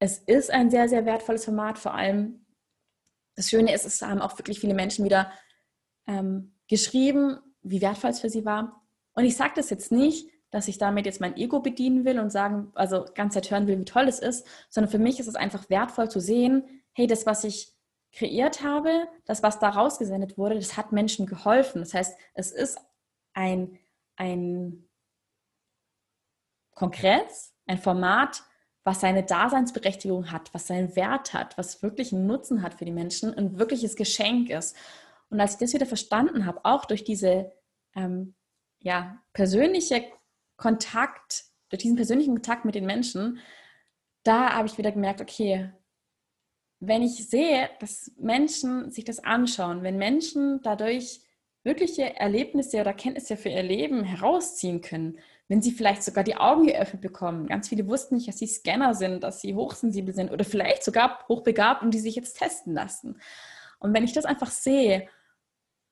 es 0.00 0.18
ist 0.18 0.50
ein 0.50 0.70
sehr, 0.70 0.88
sehr 0.88 1.06
wertvolles 1.06 1.44
Format. 1.44 1.78
Vor 1.78 1.94
allem 1.94 2.46
das 3.36 3.50
Schöne 3.50 3.72
ist, 3.72 3.86
es 3.86 4.02
haben 4.02 4.20
auch 4.20 4.36
wirklich 4.38 4.60
viele 4.60 4.74
Menschen 4.74 5.04
wieder 5.04 5.30
ähm, 6.06 6.56
geschrieben, 6.66 7.38
wie 7.62 7.80
wertvoll 7.80 8.10
es 8.10 8.20
für 8.20 8.30
sie 8.30 8.44
war. 8.44 8.84
Und 9.14 9.24
ich 9.24 9.36
sage 9.36 9.52
das 9.56 9.70
jetzt 9.70 9.92
nicht, 9.92 10.28
dass 10.50 10.68
ich 10.68 10.78
damit 10.78 11.06
jetzt 11.06 11.20
mein 11.20 11.36
Ego 11.36 11.60
bedienen 11.60 12.04
will 12.04 12.18
und 12.18 12.30
sagen, 12.30 12.72
also 12.74 13.04
ganz 13.14 13.34
Zeit 13.34 13.50
hören 13.50 13.66
will, 13.66 13.78
wie 13.78 13.84
toll 13.84 14.08
es 14.08 14.18
ist, 14.18 14.46
sondern 14.70 14.90
für 14.90 14.98
mich 14.98 15.20
ist 15.20 15.26
es 15.26 15.34
einfach 15.34 15.68
wertvoll 15.68 16.10
zu 16.10 16.20
sehen, 16.20 16.64
hey, 16.92 17.06
das, 17.06 17.26
was 17.26 17.44
ich 17.44 17.77
kreiert 18.12 18.62
habe, 18.62 19.08
das, 19.24 19.42
was 19.42 19.58
da 19.58 19.70
rausgesendet 19.70 20.38
wurde, 20.38 20.56
das 20.56 20.76
hat 20.76 20.92
Menschen 20.92 21.26
geholfen. 21.26 21.80
Das 21.80 21.94
heißt, 21.94 22.18
es 22.34 22.50
ist 22.52 22.78
ein, 23.34 23.78
ein 24.16 24.88
Kongress, 26.74 27.54
ein 27.66 27.78
Format, 27.78 28.42
was 28.84 29.00
seine 29.00 29.22
Daseinsberechtigung 29.22 30.32
hat, 30.32 30.52
was 30.54 30.66
seinen 30.66 30.96
Wert 30.96 31.34
hat, 31.34 31.58
was 31.58 31.82
wirklich 31.82 32.12
einen 32.12 32.26
Nutzen 32.26 32.62
hat 32.62 32.74
für 32.74 32.84
die 32.84 32.92
Menschen, 32.92 33.34
ein 33.34 33.58
wirkliches 33.58 33.96
Geschenk 33.96 34.48
ist. 34.48 34.74
Und 35.28 35.40
als 35.40 35.54
ich 35.54 35.58
das 35.58 35.74
wieder 35.74 35.86
verstanden 35.86 36.46
habe, 36.46 36.64
auch 36.64 36.86
durch 36.86 37.04
diese 37.04 37.52
ähm, 37.94 38.34
ja, 38.80 39.22
persönliche 39.34 40.04
Kontakt, 40.56 41.44
durch 41.68 41.82
diesen 41.82 41.96
persönlichen 41.96 42.34
Kontakt 42.34 42.64
mit 42.64 42.74
den 42.74 42.86
Menschen, 42.86 43.40
da 44.22 44.54
habe 44.54 44.68
ich 44.68 44.78
wieder 44.78 44.92
gemerkt, 44.92 45.20
okay, 45.20 45.70
wenn 46.80 47.02
ich 47.02 47.28
sehe, 47.28 47.70
dass 47.80 48.12
Menschen 48.18 48.90
sich 48.90 49.04
das 49.04 49.18
anschauen, 49.18 49.82
wenn 49.82 49.98
Menschen 49.98 50.60
dadurch 50.62 51.20
wirkliche 51.64 52.16
Erlebnisse 52.16 52.80
oder 52.80 52.92
Kenntnisse 52.94 53.36
für 53.36 53.48
ihr 53.48 53.62
Leben 53.62 54.04
herausziehen 54.04 54.80
können, 54.80 55.18
wenn 55.48 55.60
sie 55.60 55.72
vielleicht 55.72 56.02
sogar 56.02 56.24
die 56.24 56.36
Augen 56.36 56.66
geöffnet 56.66 57.02
bekommen. 57.02 57.46
Ganz 57.46 57.68
viele 57.68 57.88
wussten 57.88 58.16
nicht, 58.16 58.28
dass 58.28 58.38
sie 58.38 58.46
Scanner 58.46 58.94
sind, 58.94 59.22
dass 59.22 59.40
sie 59.40 59.54
hochsensibel 59.54 60.14
sind 60.14 60.30
oder 60.30 60.44
vielleicht 60.44 60.84
sogar 60.84 61.24
hochbegabt 61.28 61.82
und 61.82 61.92
die 61.92 61.98
sich 61.98 62.14
jetzt 62.14 62.38
testen 62.38 62.74
lassen. 62.74 63.20
Und 63.80 63.94
wenn 63.94 64.04
ich 64.04 64.12
das 64.12 64.24
einfach 64.24 64.50
sehe, 64.50 65.08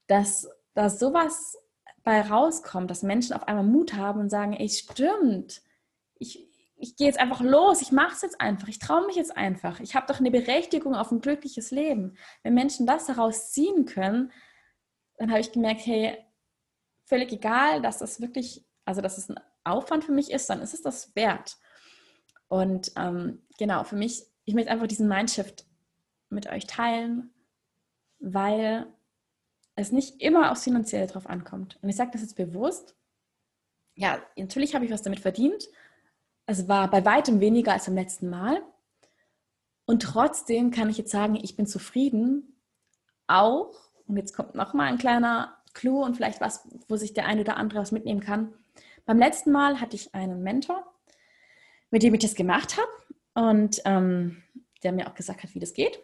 dass 0.07 0.49
da 0.75 0.89
sowas 0.89 1.59
bei 2.05 2.21
rauskommt, 2.21 2.91
dass 2.91 3.03
Menschen 3.03 3.35
auf 3.35 3.49
einmal 3.49 3.65
Mut 3.65 3.95
haben 3.95 4.21
und 4.21 4.31
sagen, 4.31 4.53
ey, 4.53 4.69
stimmt, 4.69 5.63
ich, 6.19 6.46
ich 6.77 6.97
gehe 6.97 7.07
jetzt 7.07 7.19
einfach 7.19 7.41
los, 7.41 7.83
ich 7.83 7.93
mache 7.93 8.15
es 8.15 8.23
jetzt 8.23 8.41
einfach, 8.41 8.69
ich 8.69 8.79
traue 8.79 9.07
mich 9.07 9.17
jetzt 9.17 9.37
einfach, 9.37 9.81
ich 9.81 9.95
habe 9.95 10.07
doch 10.07 10.21
eine 10.21 10.31
Berechtigung 10.31 10.95
auf 10.95 11.11
ein 11.11 11.21
glückliches 11.21 11.71
Leben. 11.71 12.17
Wenn 12.43 12.55
Menschen 12.55 12.87
das 12.87 13.07
daraus 13.07 13.53
ziehen 13.53 13.87
können, 13.87 14.33
dann 15.17 15.31
habe 15.31 15.41
ich 15.41 15.53
gemerkt, 15.53 15.87
hey, 15.87 16.19
völlig 17.07 17.33
egal, 17.33 17.81
dass 17.81 17.99
das 17.99 18.21
wirklich 18.21 18.67
also 18.87 19.03
dass 19.03 19.19
es 19.19 19.29
ein 19.29 19.39
Aufwand 19.65 20.05
für 20.05 20.13
mich 20.13 20.31
ist, 20.31 20.49
dann 20.49 20.63
ist 20.63 20.73
es 20.73 20.81
das 20.81 21.15
wert. 21.15 21.59
Und 22.49 22.93
ähm, 22.97 23.43
genau, 23.59 23.85
für 23.85 23.97
mich, 23.97 24.25
ich 24.45 24.55
möchte 24.55 24.71
einfach 24.71 24.87
diesen 24.87 25.09
Mindshift 25.09 25.67
mit 26.31 26.49
euch 26.49 26.67
teilen, 26.67 27.35
weil 28.21 28.87
es 29.75 29.93
nicht 29.93 30.23
immer 30.23 30.51
aufs 30.51 30.65
Finanzielle 30.65 31.09
drauf 31.09 31.27
ankommt. 31.27 31.79
Und 31.83 31.89
ich 31.89 31.97
sage 31.97 32.13
das 32.13 32.23
jetzt 32.23 32.37
bewusst. 32.37 32.97
Ja, 33.95 34.23
natürlich 34.37 34.75
habe 34.75 34.85
ich 34.85 34.93
was 34.93 35.03
damit 35.03 35.21
verdient. 35.21 35.69
Es 36.47 36.69
war 36.69 36.89
bei 36.89 37.05
weitem 37.05 37.41
weniger 37.41 37.73
als 37.73 37.87
beim 37.87 37.97
letzten 37.97 38.31
Mal. 38.31 38.63
Und 39.85 40.03
trotzdem 40.03 40.71
kann 40.71 40.89
ich 40.89 40.99
jetzt 40.99 41.11
sagen, 41.11 41.37
ich 41.37 41.57
bin 41.57 41.67
zufrieden. 41.67 42.61
Auch, 43.27 43.75
und 44.07 44.17
jetzt 44.17 44.35
kommt 44.35 44.55
nochmal 44.55 44.87
ein 44.87 44.99
kleiner 44.99 45.57
Clou 45.75 46.05
und 46.05 46.17
vielleicht 46.17 46.41
was, 46.41 46.69
wo 46.89 46.97
sich 46.97 47.13
der 47.13 47.27
eine 47.27 47.41
oder 47.41 47.57
andere 47.57 47.81
was 47.81 47.93
mitnehmen 47.93 48.21
kann. 48.21 48.55
Beim 49.05 49.19
letzten 49.19 49.51
Mal 49.51 49.81
hatte 49.81 49.97
ich 49.97 50.15
einen 50.15 50.43
Mentor, 50.43 50.85
mit 51.91 52.03
dem 52.03 52.15
ich 52.15 52.21
das 52.21 52.35
gemacht 52.35 52.77
habe 52.77 52.89
und 53.35 53.83
ähm, 53.85 54.43
der 54.83 54.93
mir 54.93 55.09
auch 55.09 55.15
gesagt 55.15 55.43
hat, 55.43 55.55
wie 55.55 55.61
das 55.61 55.75
geht 55.75 56.01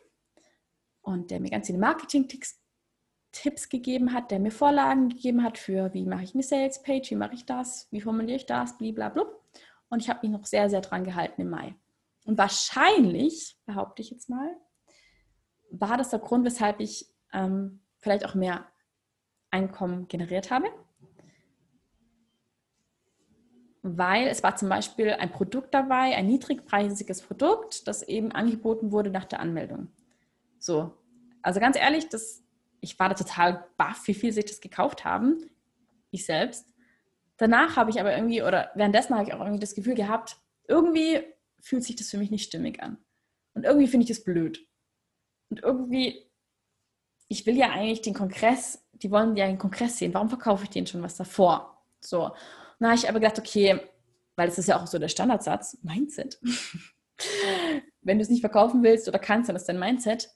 und 1.00 1.30
der 1.30 1.40
mir 1.40 1.50
ganz 1.50 1.66
viele 1.66 1.78
Marketing-Tipps 1.78 3.68
gegeben 3.68 4.12
hat, 4.12 4.30
der 4.30 4.40
mir 4.40 4.50
Vorlagen 4.50 5.08
gegeben 5.08 5.42
hat 5.42 5.58
für, 5.58 5.94
wie 5.94 6.04
mache 6.04 6.24
ich 6.24 6.34
eine 6.34 6.42
Sales-Page, 6.42 7.10
wie 7.12 7.16
mache 7.16 7.34
ich 7.34 7.46
das, 7.46 7.88
wie 7.90 8.00
formuliere 8.00 8.36
ich 8.36 8.46
das, 8.46 8.76
blablabla. 8.78 9.26
Und 9.92 10.00
ich 10.00 10.08
habe 10.08 10.20
mich 10.22 10.30
noch 10.30 10.46
sehr, 10.46 10.70
sehr 10.70 10.80
dran 10.80 11.04
gehalten 11.04 11.42
im 11.42 11.50
Mai. 11.50 11.74
Und 12.24 12.38
wahrscheinlich, 12.38 13.58
behaupte 13.66 14.02
ich 14.02 14.10
jetzt 14.10 14.28
mal, 14.28 14.56
war 15.70 15.96
das 15.96 16.10
der 16.10 16.18
Grund, 16.18 16.44
weshalb 16.44 16.80
ich 16.80 17.06
ähm, 17.32 17.80
vielleicht 17.98 18.24
auch 18.24 18.34
mehr 18.34 18.66
Einkommen 19.50 20.08
generiert 20.08 20.50
habe 20.50 20.68
weil 23.82 24.28
es 24.28 24.42
war 24.42 24.56
zum 24.56 24.68
Beispiel 24.68 25.10
ein 25.10 25.30
Produkt 25.30 25.74
dabei, 25.74 26.14
ein 26.16 26.26
niedrigpreisiges 26.26 27.22
Produkt, 27.22 27.88
das 27.88 28.02
eben 28.02 28.30
angeboten 28.32 28.92
wurde 28.92 29.10
nach 29.10 29.24
der 29.24 29.40
Anmeldung. 29.40 29.88
So. 30.58 30.96
Also 31.42 31.58
ganz 31.58 31.76
ehrlich, 31.76 32.08
das, 32.08 32.44
ich 32.80 32.96
war 32.98 33.08
da 33.08 33.16
total 33.16 33.66
baff, 33.76 34.06
wie 34.06 34.14
viel 34.14 34.32
sich 34.32 34.44
das 34.44 34.60
gekauft 34.60 35.04
haben. 35.04 35.50
Ich 36.12 36.24
selbst. 36.24 36.71
Danach 37.42 37.74
habe 37.74 37.90
ich 37.90 37.98
aber 37.98 38.14
irgendwie, 38.14 38.40
oder 38.40 38.70
währenddessen 38.76 39.16
habe 39.16 39.26
ich 39.26 39.34
auch 39.34 39.40
irgendwie 39.40 39.58
das 39.58 39.74
Gefühl 39.74 39.96
gehabt, 39.96 40.36
irgendwie 40.68 41.24
fühlt 41.58 41.82
sich 41.82 41.96
das 41.96 42.08
für 42.08 42.16
mich 42.16 42.30
nicht 42.30 42.44
stimmig 42.44 42.80
an. 42.80 42.98
Und 43.54 43.64
irgendwie 43.64 43.88
finde 43.88 44.04
ich 44.04 44.10
das 44.10 44.22
blöd. 44.22 44.64
Und 45.50 45.60
irgendwie, 45.60 46.30
ich 47.26 47.44
will 47.44 47.56
ja 47.56 47.70
eigentlich 47.70 48.00
den 48.00 48.14
Kongress, 48.14 48.86
die 48.92 49.10
wollen 49.10 49.34
ja 49.34 49.48
den 49.48 49.58
Kongress 49.58 49.98
sehen. 49.98 50.14
Warum 50.14 50.28
verkaufe 50.28 50.62
ich 50.62 50.70
denen 50.70 50.86
schon 50.86 51.02
was 51.02 51.16
davor? 51.16 51.84
So. 51.98 52.30
Habe 52.80 52.94
ich 52.94 53.08
aber 53.08 53.18
gedacht, 53.18 53.40
okay, 53.40 53.80
weil 54.36 54.46
das 54.46 54.58
ist 54.58 54.68
ja 54.68 54.80
auch 54.80 54.86
so 54.86 55.00
der 55.00 55.08
Standardsatz, 55.08 55.78
Mindset. 55.82 56.40
Wenn 58.02 58.18
du 58.18 58.22
es 58.22 58.30
nicht 58.30 58.42
verkaufen 58.42 58.84
willst 58.84 59.08
oder 59.08 59.18
kannst, 59.18 59.48
dann 59.48 59.56
ist 59.56 59.68
dein 59.68 59.80
Mindset. 59.80 60.30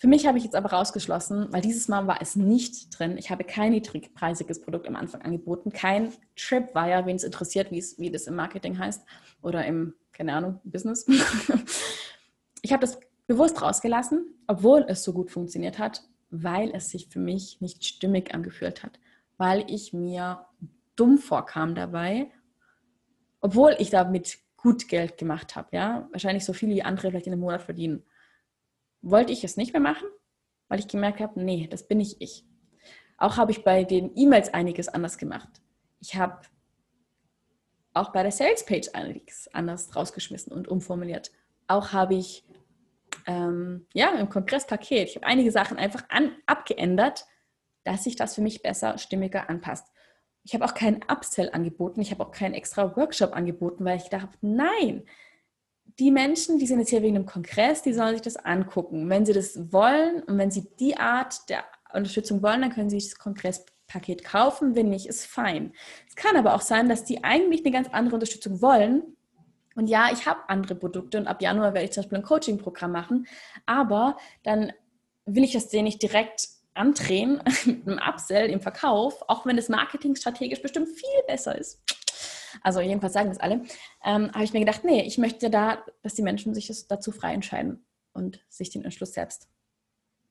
Für 0.00 0.06
mich 0.06 0.26
habe 0.28 0.38
ich 0.38 0.44
jetzt 0.44 0.54
aber 0.54 0.70
rausgeschlossen, 0.70 1.48
weil 1.50 1.60
dieses 1.60 1.88
Mal 1.88 2.06
war 2.06 2.22
es 2.22 2.36
nicht 2.36 2.96
drin. 2.96 3.18
Ich 3.18 3.30
habe 3.30 3.42
kein 3.42 3.72
niedrigpreisiges 3.72 4.60
Produkt 4.60 4.86
am 4.86 4.94
Anfang 4.94 5.22
angeboten, 5.22 5.72
kein 5.72 6.12
Tripwire, 6.36 7.04
wen 7.04 7.16
es 7.16 7.24
interessiert, 7.24 7.72
wie 7.72 8.10
das 8.10 8.28
im 8.28 8.36
Marketing 8.36 8.78
heißt 8.78 9.04
oder 9.42 9.66
im, 9.66 9.94
keine 10.12 10.34
Ahnung, 10.34 10.60
Business. 10.62 11.04
ich 12.62 12.72
habe 12.72 12.80
das 12.80 13.00
bewusst 13.26 13.60
rausgelassen, 13.60 14.36
obwohl 14.46 14.84
es 14.86 15.02
so 15.02 15.12
gut 15.12 15.32
funktioniert 15.32 15.80
hat, 15.80 16.04
weil 16.30 16.70
es 16.74 16.90
sich 16.90 17.08
für 17.08 17.18
mich 17.18 17.60
nicht 17.60 17.84
stimmig 17.84 18.32
angefühlt 18.32 18.84
hat, 18.84 19.00
weil 19.36 19.64
ich 19.68 19.92
mir 19.92 20.46
dumm 20.94 21.18
vorkam 21.18 21.74
dabei, 21.74 22.30
obwohl 23.40 23.74
ich 23.80 23.90
damit 23.90 24.38
gut 24.56 24.88
Geld 24.88 25.18
gemacht 25.18 25.56
habe, 25.56 25.68
ja, 25.72 26.08
wahrscheinlich 26.12 26.44
so 26.44 26.52
viel 26.52 26.68
wie 26.68 26.82
andere 26.82 27.10
vielleicht 27.10 27.26
in 27.26 27.32
einem 27.32 27.42
Monat 27.42 27.62
verdienen, 27.62 28.04
wollte 29.10 29.32
ich 29.32 29.44
es 29.44 29.56
nicht 29.56 29.72
mehr 29.72 29.82
machen, 29.82 30.08
weil 30.68 30.78
ich 30.78 30.88
gemerkt 30.88 31.20
habe, 31.20 31.40
nee, 31.42 31.66
das 31.68 31.86
bin 31.86 31.98
nicht 31.98 32.16
ich. 32.20 32.44
Auch 33.16 33.36
habe 33.36 33.50
ich 33.50 33.64
bei 33.64 33.84
den 33.84 34.12
E-Mails 34.16 34.52
einiges 34.54 34.88
anders 34.88 35.18
gemacht. 35.18 35.48
Ich 36.00 36.16
habe 36.16 36.40
auch 37.94 38.12
bei 38.12 38.22
der 38.22 38.32
Salespage 38.32 38.94
einiges 38.94 39.48
anders 39.52 39.94
rausgeschmissen 39.94 40.52
und 40.52 40.68
umformuliert. 40.68 41.32
Auch 41.66 41.92
habe 41.92 42.14
ich 42.14 42.44
ähm, 43.26 43.86
ja 43.92 44.10
im 44.10 44.28
Kongresspaket, 44.28 45.08
ich 45.08 45.16
habe 45.16 45.26
einige 45.26 45.50
Sachen 45.50 45.78
einfach 45.78 46.04
an, 46.08 46.32
abgeändert, 46.46 47.26
dass 47.84 48.04
sich 48.04 48.16
das 48.16 48.34
für 48.34 48.40
mich 48.40 48.62
besser, 48.62 48.98
stimmiger 48.98 49.50
anpasst. 49.50 49.88
Ich 50.44 50.54
habe 50.54 50.64
auch 50.64 50.74
keinen 50.74 51.02
Upsell 51.08 51.50
angeboten, 51.52 52.00
ich 52.00 52.10
habe 52.10 52.24
auch 52.24 52.30
keinen 52.30 52.54
extra 52.54 52.96
Workshop 52.96 53.34
angeboten, 53.34 53.84
weil 53.84 53.98
ich 53.98 54.08
dachte, 54.08 54.38
nein, 54.40 55.04
die 55.98 56.10
Menschen, 56.10 56.58
die 56.58 56.66
sind 56.66 56.78
jetzt 56.78 56.90
hier 56.90 57.02
wegen 57.02 57.16
einem 57.16 57.26
Kongress, 57.26 57.82
die 57.82 57.92
sollen 57.92 58.14
sich 58.14 58.22
das 58.22 58.36
angucken. 58.36 59.08
Wenn 59.08 59.26
sie 59.26 59.32
das 59.32 59.72
wollen 59.72 60.22
und 60.22 60.38
wenn 60.38 60.50
sie 60.50 60.68
die 60.78 60.96
Art 60.96 61.48
der 61.48 61.64
Unterstützung 61.92 62.42
wollen, 62.42 62.60
dann 62.60 62.72
können 62.72 62.88
sie 62.88 63.00
sich 63.00 63.10
das 63.10 63.18
Kongresspaket 63.18 64.24
kaufen. 64.24 64.76
Wenn 64.76 64.90
nicht, 64.90 65.06
ist 65.06 65.26
fein. 65.26 65.72
Es 66.08 66.14
kann 66.14 66.36
aber 66.36 66.54
auch 66.54 66.60
sein, 66.60 66.88
dass 66.88 67.04
die 67.04 67.24
eigentlich 67.24 67.64
eine 67.64 67.72
ganz 67.72 67.88
andere 67.90 68.14
Unterstützung 68.14 68.62
wollen. 68.62 69.02
Und 69.74 69.88
ja, 69.88 70.10
ich 70.12 70.26
habe 70.26 70.48
andere 70.48 70.74
Produkte 70.76 71.18
und 71.18 71.26
ab 71.26 71.42
Januar 71.42 71.74
werde 71.74 71.84
ich 71.84 71.92
zum 71.92 72.02
Beispiel 72.02 72.18
ein 72.18 72.24
Coaching-Programm 72.24 72.92
machen. 72.92 73.26
Aber 73.66 74.16
dann 74.44 74.72
will 75.24 75.44
ich 75.44 75.52
das 75.52 75.68
denen 75.68 75.84
nicht 75.84 76.02
direkt 76.02 76.48
andrehen 76.78 77.42
mit 77.64 77.86
einem 77.86 77.98
Upsell 77.98 78.50
im 78.50 78.60
Verkauf, 78.60 79.22
auch 79.28 79.46
wenn 79.46 79.56
das 79.56 79.68
Marketing 79.68 80.16
strategisch 80.16 80.62
bestimmt 80.62 80.88
viel 80.88 81.22
besser 81.26 81.56
ist. 81.56 81.82
Also 82.62 82.80
jedenfalls 82.80 83.12
sagen 83.12 83.28
das 83.28 83.40
alle. 83.40 83.62
Ähm, 84.04 84.32
habe 84.32 84.44
ich 84.44 84.52
mir 84.52 84.60
gedacht, 84.60 84.84
nee, 84.84 85.02
ich 85.02 85.18
möchte 85.18 85.50
da, 85.50 85.84
dass 86.02 86.14
die 86.14 86.22
Menschen 86.22 86.54
sich 86.54 86.70
dazu 86.88 87.12
frei 87.12 87.34
entscheiden 87.34 87.84
und 88.12 88.40
sich 88.48 88.70
den 88.70 88.84
Entschluss 88.84 89.12
selbst, 89.12 89.48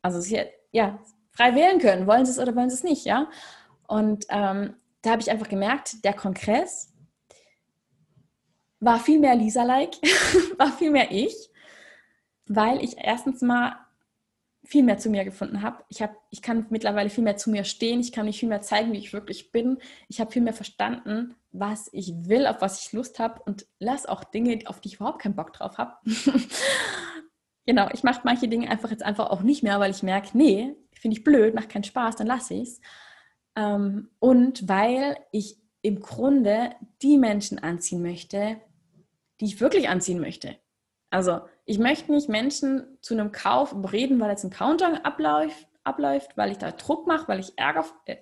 also 0.02 0.20
sie, 0.20 0.42
ja, 0.72 1.00
frei 1.32 1.56
wählen 1.56 1.80
können. 1.80 2.08
Wollen 2.08 2.26
sie 2.26 2.32
es 2.32 2.40
oder 2.40 2.56
wollen 2.56 2.70
sie 2.70 2.76
es 2.76 2.84
nicht, 2.84 3.06
ja? 3.06 3.30
Und 3.88 4.26
ähm, 4.30 4.76
da 5.02 5.12
habe 5.12 5.22
ich 5.22 5.32
einfach 5.32 5.48
gemerkt, 5.48 6.04
der 6.04 6.14
Kongress 6.14 6.94
war 8.80 9.00
viel 9.00 9.20
mehr 9.20 9.36
Lisa-like, 9.36 9.96
war 10.58 10.72
viel 10.72 10.92
mehr 10.92 11.12
ich, 11.12 11.50
weil 12.48 12.84
ich 12.84 12.98
erstens 12.98 13.42
mal 13.42 13.76
viel 14.67 14.84
mehr 14.84 14.97
zu 14.97 15.10
mir 15.10 15.23
gefunden 15.23 15.62
habe. 15.62 15.84
Ich, 15.88 16.01
hab, 16.01 16.15
ich 16.30 16.41
kann 16.41 16.65
mittlerweile 16.69 17.10
viel 17.10 17.23
mehr 17.23 17.38
zu 17.38 17.49
mir 17.49 17.63
stehen. 17.63 18.01
Ich 18.01 18.12
kann 18.12 18.25
mich 18.25 18.39
viel 18.39 18.49
mehr 18.49 18.62
zeigen, 18.62 18.91
wie 18.91 18.97
ich 18.97 19.13
wirklich 19.13 19.51
bin. 19.51 19.77
Ich 20.10 20.19
habe 20.19 20.32
viel 20.32 20.41
mehr 20.41 20.53
verstanden, 20.53 21.36
was 21.51 21.89
ich 21.93 22.13
will, 22.27 22.45
auf 22.45 22.62
was 22.62 22.86
ich 22.86 22.91
Lust 22.91 23.17
habe 23.17 23.41
und 23.43 23.65
lass 23.80 24.06
auch 24.06 24.25
Dinge, 24.25 24.60
auf 24.65 24.82
die 24.82 24.89
ich 24.89 24.95
überhaupt 24.95 25.21
keinen 25.21 25.38
Bock 25.38 25.53
drauf 25.53 25.77
habe. 25.77 25.93
genau, 27.65 27.89
ich 27.93 28.03
mache 28.03 28.21
manche 28.25 28.49
Dinge 28.49 28.69
einfach 28.69 28.91
jetzt 28.91 29.03
einfach 29.03 29.30
auch 29.30 29.41
nicht 29.41 29.63
mehr, 29.63 29.80
weil 29.80 29.91
ich 29.91 30.03
merke, 30.03 30.38
nee, 30.38 30.75
finde 30.91 31.17
ich 31.17 31.23
blöd, 31.23 31.56
macht 31.56 31.69
keinen 31.69 31.86
Spaß, 31.86 32.17
dann 32.17 32.27
lasse 32.27 32.56
ich 32.56 32.69
es. 32.69 32.82
Ähm, 33.56 34.10
und 34.19 34.67
weil 34.67 35.17
ich 35.32 35.58
im 35.82 36.01
Grunde 36.01 36.71
die 37.01 37.17
Menschen 37.17 37.60
anziehen 37.60 38.01
möchte, 38.01 38.60
die 39.39 39.45
ich 39.45 39.62
wirklich 39.62 39.88
anziehen 39.88 40.19
möchte. 40.19 40.58
Also 41.10 41.41
ich 41.67 41.80
möchte 41.80 42.12
nicht 42.12 42.30
Menschen 42.30 42.97
zu 43.01 43.13
einem 43.13 43.34
Kauf 43.34 43.73
überreden, 43.73 44.19
weil 44.19 44.30
jetzt 44.30 44.45
ein 44.45 44.49
Counter 44.49 45.06
abläuft, 45.06 45.67
abläuft 45.84 46.38
weil 46.38 46.51
ich 46.51 46.58
da 46.58 46.71
Druck 46.71 47.08
mache, 47.08 47.27
weil 47.27 47.41
ich 47.41 47.58
Ärger, 47.58 47.86
äh, 48.06 48.15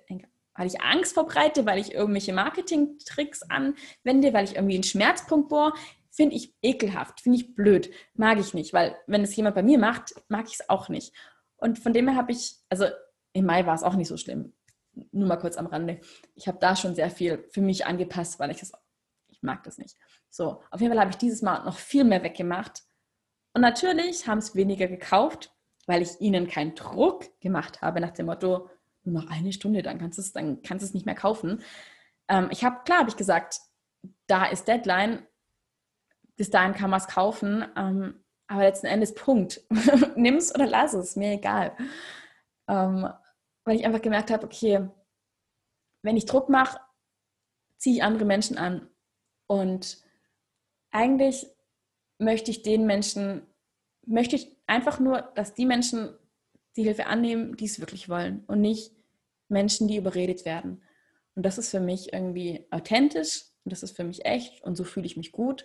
weil 0.56 0.66
ich 0.66 0.80
Angst 0.80 1.14
verbreite, 1.14 1.64
weil 1.64 1.78
ich 1.78 1.94
irgendwelche 1.94 2.32
Marketing-Tricks 2.32 3.44
anwende, 3.44 4.32
weil 4.32 4.44
ich 4.44 4.56
irgendwie 4.56 4.74
einen 4.74 4.82
Schmerzpunkt 4.82 5.48
bohre. 5.48 5.72
Finde 6.10 6.34
ich 6.34 6.54
ekelhaft, 6.60 7.20
finde 7.20 7.38
ich 7.38 7.54
blöd, 7.54 7.90
mag 8.14 8.38
ich 8.40 8.52
nicht, 8.52 8.72
weil 8.72 8.96
wenn 9.06 9.22
es 9.22 9.36
jemand 9.36 9.54
bei 9.54 9.62
mir 9.62 9.78
macht, 9.78 10.14
mag 10.28 10.46
ich 10.48 10.54
es 10.54 10.68
auch 10.68 10.88
nicht. 10.88 11.14
Und 11.56 11.78
von 11.78 11.92
dem 11.92 12.08
her 12.08 12.16
habe 12.16 12.32
ich, 12.32 12.56
also 12.68 12.86
im 13.32 13.44
Mai 13.46 13.64
war 13.64 13.74
es 13.74 13.84
auch 13.84 13.94
nicht 13.94 14.08
so 14.08 14.16
schlimm. 14.16 14.54
Nur 15.12 15.28
mal 15.28 15.36
kurz 15.36 15.56
am 15.56 15.66
Rande. 15.66 16.00
Ich 16.34 16.48
habe 16.48 16.58
da 16.58 16.74
schon 16.74 16.94
sehr 16.94 17.10
viel 17.10 17.46
für 17.50 17.60
mich 17.60 17.86
angepasst, 17.86 18.40
weil 18.40 18.50
ich 18.50 18.58
das, 18.58 18.72
ich 19.28 19.42
mag 19.42 19.62
das 19.62 19.78
nicht. 19.78 19.94
So, 20.30 20.62
auf 20.70 20.80
jeden 20.80 20.92
Fall 20.92 21.00
habe 21.00 21.10
ich 21.10 21.18
dieses 21.18 21.42
Mal 21.42 21.62
noch 21.64 21.76
viel 21.76 22.02
mehr 22.02 22.24
weggemacht, 22.24 22.82
und 23.56 23.62
natürlich 23.62 24.28
haben 24.28 24.36
es 24.36 24.54
weniger 24.54 24.86
gekauft, 24.86 25.50
weil 25.86 26.02
ich 26.02 26.20
ihnen 26.20 26.46
keinen 26.46 26.74
Druck 26.74 27.40
gemacht 27.40 27.80
habe 27.80 28.02
nach 28.02 28.10
dem 28.10 28.26
Motto, 28.26 28.68
nur 29.02 29.22
noch 29.22 29.30
eine 29.30 29.50
Stunde, 29.50 29.80
dann 29.80 29.98
kannst 29.98 30.18
du 30.18 30.20
es, 30.22 30.34
dann 30.34 30.60
kannst 30.60 30.82
du 30.82 30.86
es 30.86 30.92
nicht 30.92 31.06
mehr 31.06 31.14
kaufen. 31.14 31.62
Ähm, 32.28 32.48
ich 32.50 32.64
habe, 32.64 32.82
klar 32.84 32.98
habe 32.98 33.08
ich 33.08 33.16
gesagt, 33.16 33.60
da 34.26 34.44
ist 34.44 34.68
Deadline, 34.68 35.26
bis 36.36 36.50
dahin 36.50 36.74
kann 36.74 36.90
man 36.90 37.00
es 37.00 37.08
kaufen, 37.08 37.64
ähm, 37.78 38.22
aber 38.46 38.60
letzten 38.60 38.88
Endes 38.88 39.14
Punkt. 39.14 39.62
Nimm 40.16 40.34
es 40.36 40.54
oder 40.54 40.66
lass 40.66 40.92
es, 40.92 41.16
mir 41.16 41.32
egal. 41.32 41.74
Ähm, 42.68 43.08
weil 43.64 43.76
ich 43.76 43.86
einfach 43.86 44.02
gemerkt 44.02 44.30
habe, 44.30 44.44
okay, 44.44 44.86
wenn 46.02 46.18
ich 46.18 46.26
Druck 46.26 46.50
mache, 46.50 46.78
ziehe 47.78 47.96
ich 47.96 48.02
andere 48.02 48.26
Menschen 48.26 48.58
an. 48.58 48.90
Und 49.46 50.04
eigentlich 50.90 51.55
möchte 52.18 52.50
ich 52.50 52.62
den 52.62 52.86
Menschen, 52.86 53.42
möchte 54.06 54.36
ich 54.36 54.56
einfach 54.66 54.98
nur, 55.00 55.22
dass 55.34 55.54
die 55.54 55.66
Menschen 55.66 56.10
die 56.76 56.82
Hilfe 56.84 57.06
annehmen, 57.06 57.56
die 57.56 57.64
es 57.64 57.80
wirklich 57.80 58.08
wollen 58.08 58.44
und 58.46 58.60
nicht 58.60 58.92
Menschen, 59.48 59.88
die 59.88 59.96
überredet 59.96 60.44
werden. 60.44 60.82
Und 61.34 61.44
das 61.44 61.58
ist 61.58 61.70
für 61.70 61.80
mich 61.80 62.12
irgendwie 62.12 62.66
authentisch 62.70 63.44
und 63.64 63.72
das 63.72 63.82
ist 63.82 63.96
für 63.96 64.04
mich 64.04 64.24
echt 64.24 64.62
und 64.62 64.76
so 64.76 64.84
fühle 64.84 65.06
ich 65.06 65.16
mich 65.16 65.32
gut. 65.32 65.64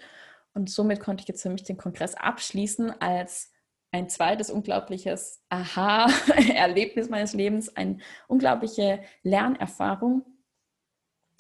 Und 0.54 0.70
somit 0.70 1.00
konnte 1.00 1.22
ich 1.22 1.28
jetzt 1.28 1.42
für 1.42 1.50
mich 1.50 1.64
den 1.64 1.78
Kongress 1.78 2.16
abschließen 2.16 2.92
als 3.02 3.52
ein 3.92 4.10
zweites 4.10 4.50
unglaubliches 4.50 5.44
Aha-Erlebnis 5.50 7.10
meines 7.10 7.34
Lebens, 7.34 7.76
eine 7.76 7.98
unglaubliche 8.28 9.02
Lernerfahrung. 9.24 10.26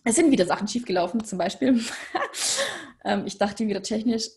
Es 0.03 0.15
sind 0.15 0.31
wieder 0.31 0.45
Sachen 0.45 0.67
schiefgelaufen, 0.67 1.23
zum 1.23 1.37
Beispiel. 1.37 1.81
Ähm, 3.03 3.25
ich 3.25 3.39
dachte 3.39 3.65
wieder 3.67 3.81
technisch, 3.81 4.29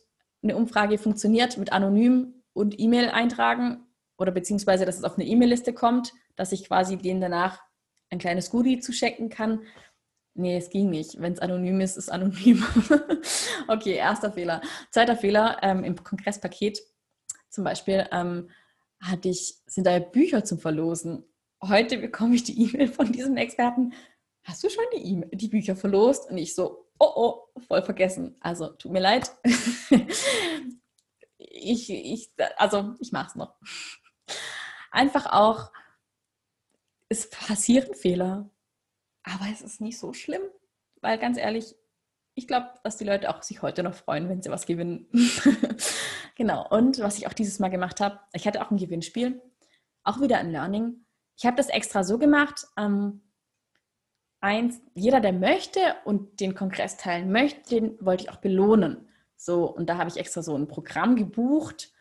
eine 0.44 0.56
Umfrage 0.56 0.98
funktioniert 0.98 1.58
mit 1.58 1.72
anonym 1.72 2.42
und 2.52 2.78
E-Mail 2.78 3.08
eintragen 3.08 3.86
oder 4.16 4.30
beziehungsweise, 4.30 4.84
dass 4.84 4.98
es 4.98 5.04
auf 5.04 5.16
eine 5.16 5.26
E-Mail-Liste 5.26 5.72
kommt, 5.72 6.12
dass 6.36 6.52
ich 6.52 6.66
quasi 6.66 6.96
denen 6.96 7.20
danach 7.20 7.60
ein 8.10 8.18
kleines 8.18 8.50
Goodie 8.50 8.78
zuschecken 8.78 9.28
kann. 9.28 9.62
Nee, 10.34 10.56
es 10.56 10.70
ging 10.70 10.90
nicht. 10.90 11.20
Wenn 11.20 11.32
es 11.32 11.38
anonym 11.38 11.80
ist, 11.80 11.96
ist 11.96 12.10
anonym. 12.10 12.64
okay, 13.68 13.94
erster 13.94 14.32
Fehler. 14.32 14.60
Zweiter 14.90 15.16
Fehler, 15.16 15.58
ähm, 15.62 15.82
im 15.84 16.02
Kongresspaket 16.02 16.80
zum 17.48 17.64
Beispiel 17.64 18.06
ähm, 18.12 18.50
hatte 19.00 19.28
ich, 19.28 19.58
sind 19.66 19.86
da 19.86 19.98
Bücher 19.98 20.44
zum 20.44 20.58
Verlosen. 20.58 21.24
Heute 21.62 21.98
bekomme 21.98 22.34
ich 22.34 22.44
die 22.44 22.60
E-Mail 22.64 22.88
von 22.88 23.10
diesem 23.12 23.36
Experten. 23.36 23.94
Hast 24.42 24.62
du 24.62 24.68
schon 24.68 24.84
die, 24.94 25.12
e 25.12 25.36
die 25.36 25.48
Bücher 25.48 25.76
verlost? 25.76 26.30
Und 26.30 26.36
ich 26.36 26.54
so, 26.54 26.83
oh 26.98 27.12
oh, 27.14 27.60
voll 27.66 27.82
vergessen. 27.82 28.36
Also 28.40 28.68
tut 28.68 28.92
mir 28.92 29.00
leid. 29.00 29.30
ich, 31.38 31.90
ich, 31.90 32.30
also 32.56 32.94
ich 33.00 33.12
mache 33.12 33.28
es 33.28 33.34
noch. 33.34 33.54
Einfach 34.90 35.26
auch, 35.26 35.72
es 37.08 37.28
passieren 37.30 37.94
Fehler, 37.94 38.50
aber 39.22 39.46
es 39.52 39.60
ist 39.60 39.80
nicht 39.80 39.98
so 39.98 40.12
schlimm, 40.12 40.42
weil 41.00 41.18
ganz 41.18 41.38
ehrlich, 41.38 41.74
ich 42.34 42.48
glaube, 42.48 42.70
dass 42.82 42.96
die 42.96 43.04
Leute 43.04 43.30
auch 43.30 43.42
sich 43.42 43.62
heute 43.62 43.82
noch 43.82 43.94
freuen, 43.94 44.28
wenn 44.28 44.42
sie 44.42 44.50
was 44.50 44.66
gewinnen. 44.66 45.08
genau. 46.34 46.68
Und 46.68 46.98
was 46.98 47.18
ich 47.18 47.26
auch 47.26 47.32
dieses 47.32 47.60
Mal 47.60 47.68
gemacht 47.68 48.00
habe, 48.00 48.20
ich 48.32 48.46
hatte 48.46 48.60
auch 48.60 48.70
ein 48.70 48.76
Gewinnspiel, 48.76 49.40
auch 50.02 50.20
wieder 50.20 50.38
ein 50.38 50.50
Learning. 50.50 51.04
Ich 51.36 51.46
habe 51.46 51.56
das 51.56 51.68
extra 51.68 52.02
so 52.02 52.18
gemacht. 52.18 52.66
Ähm, 52.76 53.22
eins, 54.44 54.80
jeder, 54.94 55.20
der 55.20 55.32
möchte 55.32 55.80
und 56.04 56.38
den 56.40 56.54
Kongress 56.54 56.98
teilen 56.98 57.32
möchte, 57.32 57.80
den 57.80 57.96
wollte 58.04 58.24
ich 58.24 58.30
auch 58.30 58.36
belohnen. 58.36 59.08
So, 59.36 59.64
und 59.64 59.88
da 59.88 59.96
habe 59.96 60.10
ich 60.10 60.18
extra 60.18 60.42
so 60.42 60.54
ein 60.54 60.68
Programm 60.68 61.16
gebucht, 61.16 61.92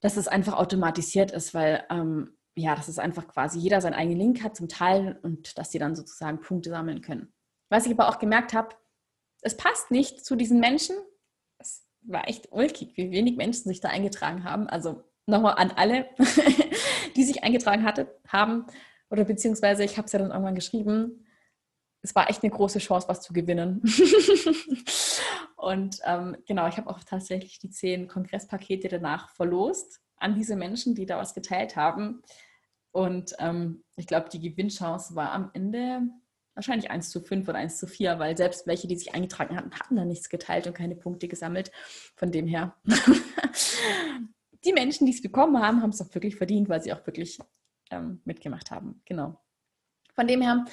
dass 0.00 0.16
es 0.16 0.28
einfach 0.28 0.54
automatisiert 0.54 1.32
ist, 1.32 1.52
weil 1.52 1.84
ähm, 1.90 2.36
ja, 2.54 2.76
dass 2.76 2.86
es 2.86 3.00
einfach 3.00 3.26
quasi 3.26 3.58
jeder 3.58 3.80
seinen 3.80 3.94
eigenen 3.94 4.18
Link 4.18 4.44
hat 4.44 4.54
zum 4.54 4.68
Teilen 4.68 5.16
und 5.16 5.58
dass 5.58 5.70
die 5.70 5.80
dann 5.80 5.96
sozusagen 5.96 6.40
Punkte 6.40 6.70
sammeln 6.70 7.00
können. 7.00 7.32
Was 7.70 7.86
ich 7.86 7.92
aber 7.92 8.08
auch 8.08 8.20
gemerkt 8.20 8.54
habe, 8.54 8.76
es 9.42 9.56
passt 9.56 9.90
nicht 9.90 10.24
zu 10.24 10.36
diesen 10.36 10.60
Menschen. 10.60 10.94
Es 11.58 11.84
war 12.02 12.28
echt 12.28 12.52
ulkig, 12.52 12.96
wie 12.96 13.10
wenig 13.10 13.36
Menschen 13.36 13.64
sich 13.64 13.80
da 13.80 13.88
eingetragen 13.88 14.44
haben. 14.44 14.68
Also 14.68 15.02
nochmal 15.26 15.54
an 15.56 15.72
alle, 15.72 16.08
die 17.16 17.24
sich 17.24 17.42
eingetragen 17.42 17.84
hatte, 17.84 18.14
haben. 18.28 18.66
Oder 19.10 19.24
beziehungsweise, 19.24 19.82
ich 19.82 19.96
habe 19.96 20.06
es 20.06 20.12
ja 20.12 20.20
dann 20.20 20.30
irgendwann 20.30 20.54
geschrieben, 20.54 21.23
es 22.04 22.14
war 22.14 22.28
echt 22.28 22.42
eine 22.42 22.52
große 22.52 22.80
Chance, 22.80 23.08
was 23.08 23.22
zu 23.22 23.32
gewinnen. 23.32 23.82
und 25.56 25.98
ähm, 26.04 26.36
genau, 26.46 26.68
ich 26.68 26.76
habe 26.76 26.90
auch 26.90 27.02
tatsächlich 27.02 27.58
die 27.58 27.70
zehn 27.70 28.08
Kongresspakete 28.08 28.88
danach 28.88 29.30
verlost 29.30 30.02
an 30.18 30.34
diese 30.34 30.54
Menschen, 30.54 30.94
die 30.94 31.06
da 31.06 31.16
was 31.16 31.32
geteilt 31.32 31.76
haben. 31.76 32.22
Und 32.92 33.34
ähm, 33.38 33.84
ich 33.96 34.06
glaube, 34.06 34.28
die 34.28 34.38
Gewinnchance 34.38 35.16
war 35.16 35.32
am 35.32 35.50
Ende 35.54 36.02
wahrscheinlich 36.54 36.90
1 36.90 37.08
zu 37.08 37.22
5 37.22 37.48
oder 37.48 37.58
1 37.58 37.78
zu 37.78 37.86
4, 37.86 38.18
weil 38.18 38.36
selbst 38.36 38.66
welche, 38.66 38.86
die 38.86 38.96
sich 38.96 39.14
eingetragen 39.14 39.56
hatten, 39.56 39.72
hatten 39.72 39.96
da 39.96 40.04
nichts 40.04 40.28
geteilt 40.28 40.66
und 40.66 40.74
keine 40.74 40.96
Punkte 40.96 41.26
gesammelt. 41.26 41.72
Von 42.16 42.32
dem 42.32 42.46
her, 42.46 42.76
die 44.64 44.74
Menschen, 44.74 45.06
die 45.06 45.14
es 45.14 45.22
bekommen 45.22 45.58
haben, 45.58 45.80
haben 45.80 45.90
es 45.90 46.02
auch 46.02 46.14
wirklich 46.14 46.36
verdient, 46.36 46.68
weil 46.68 46.82
sie 46.82 46.92
auch 46.92 47.04
wirklich 47.06 47.38
ähm, 47.90 48.20
mitgemacht 48.26 48.70
haben. 48.70 49.00
Genau. 49.06 49.40
Von 50.14 50.26
dem 50.26 50.42
her, 50.42 50.66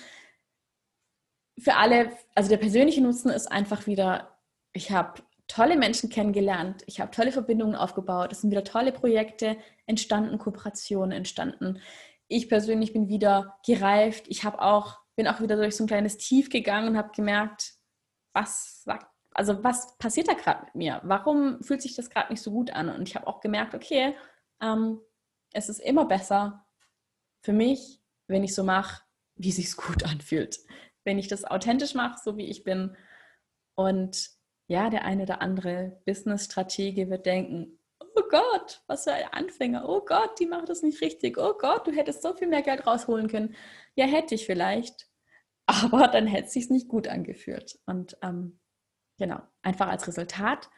für 1.60 1.76
alle, 1.76 2.12
also 2.36 2.50
der 2.50 2.58
persönliche 2.58 3.02
Nutzen 3.02 3.30
ist 3.30 3.52
einfach 3.52 3.88
wieder, 3.88 4.38
ich 4.74 4.92
habe 4.92 5.22
tolle 5.48 5.78
Menschen 5.78 6.10
kennengelernt, 6.10 6.84
ich 6.86 7.00
habe 7.00 7.12
tolle 7.12 7.32
Verbindungen 7.32 7.76
aufgebaut, 7.76 8.32
es 8.32 8.42
sind 8.42 8.52
wieder 8.52 8.64
tolle 8.64 8.92
Projekte 8.92 9.58
entstanden, 9.86 10.38
Kooperationen 10.38 11.12
entstanden. 11.12 11.82
Ich 12.28 12.48
persönlich 12.48 12.94
bin 12.94 13.10
wieder 13.10 13.58
gereift. 13.66 14.26
Ich 14.30 14.46
habe 14.46 14.62
auch 14.62 15.02
bin 15.16 15.28
auch 15.28 15.42
wieder 15.42 15.56
durch 15.56 15.76
so 15.76 15.84
ein 15.84 15.88
kleines 15.88 16.18
Tief 16.18 16.50
gegangen 16.50 16.90
und 16.90 16.98
habe 16.98 17.12
gemerkt, 17.16 17.74
was 18.34 18.84
sagt, 18.84 19.08
also 19.34 19.64
was 19.64 19.98
passiert 19.98 20.28
da 20.28 20.34
gerade 20.34 20.66
mit 20.66 20.76
mir? 20.76 21.02
Warum 21.04 21.62
fühlt 21.64 21.82
sich 21.82 21.96
das 21.96 22.10
gerade 22.10 22.32
nicht 22.32 22.42
so 22.42 22.52
gut 22.52 22.72
an? 22.72 22.90
Und 22.90 23.08
ich 23.08 23.16
habe 23.16 23.28
auch 23.28 23.40
gemerkt, 23.40 23.76
okay, 23.76 24.16
ähm, 24.62 25.00
es 25.54 25.70
ist 25.70 25.80
immer 25.80 26.06
besser 26.06 26.66
für 27.42 27.54
mich, 27.54 28.02
wenn 28.28 28.44
ich 28.44 28.56
so 28.56 28.64
mache, 28.64 29.04
wie 29.36 29.52
sich 29.52 29.76
gut 29.76 30.04
anfühlt. 30.12 30.60
Wenn 31.04 31.20
ich 31.20 31.28
das 31.28 31.46
authentisch 31.46 31.96
mache, 31.96 32.20
so 32.24 32.38
wie 32.38 32.50
ich 32.50 32.64
bin. 32.64 32.96
Und 33.76 34.30
ja, 34.68 34.90
der 34.90 35.06
eine 35.06 35.24
oder 35.24 35.42
andere 35.42 36.02
Business-Stratege 36.06 37.10
wird 37.10 37.26
denken, 37.26 37.80
oh 38.00 38.24
Gott, 38.30 38.84
was 38.88 39.04
für 39.04 39.14
ein 39.14 39.32
Anfänger, 39.32 39.88
oh 39.88 40.02
Gott, 40.02 40.40
die 40.40 40.46
macht 40.46 40.70
das 40.70 40.82
nicht 40.82 41.02
richtig, 41.02 41.38
oh 41.38 41.54
Gott, 41.58 41.88
du 41.88 41.92
hättest 41.92 42.22
so 42.22 42.34
viel 42.34 42.48
mehr 42.48 42.62
Geld 42.62 42.86
rausholen 42.86 43.28
können. 43.28 43.56
Ja, 43.96 44.06
hätte 44.06 44.36
ich 44.36 44.46
vielleicht, 44.46 45.10
aber 45.66 46.08
dann 46.08 46.28
hätte 46.28 46.48
es 46.48 46.54
sich 46.54 46.70
nicht 46.70 46.88
gut 46.88 47.08
angefühlt. 47.08 47.80
Und 47.86 48.18
ähm, 48.22 48.60
genau, 49.18 49.42
einfach 49.62 49.88
als 49.88 50.08
Resultat, 50.08 50.70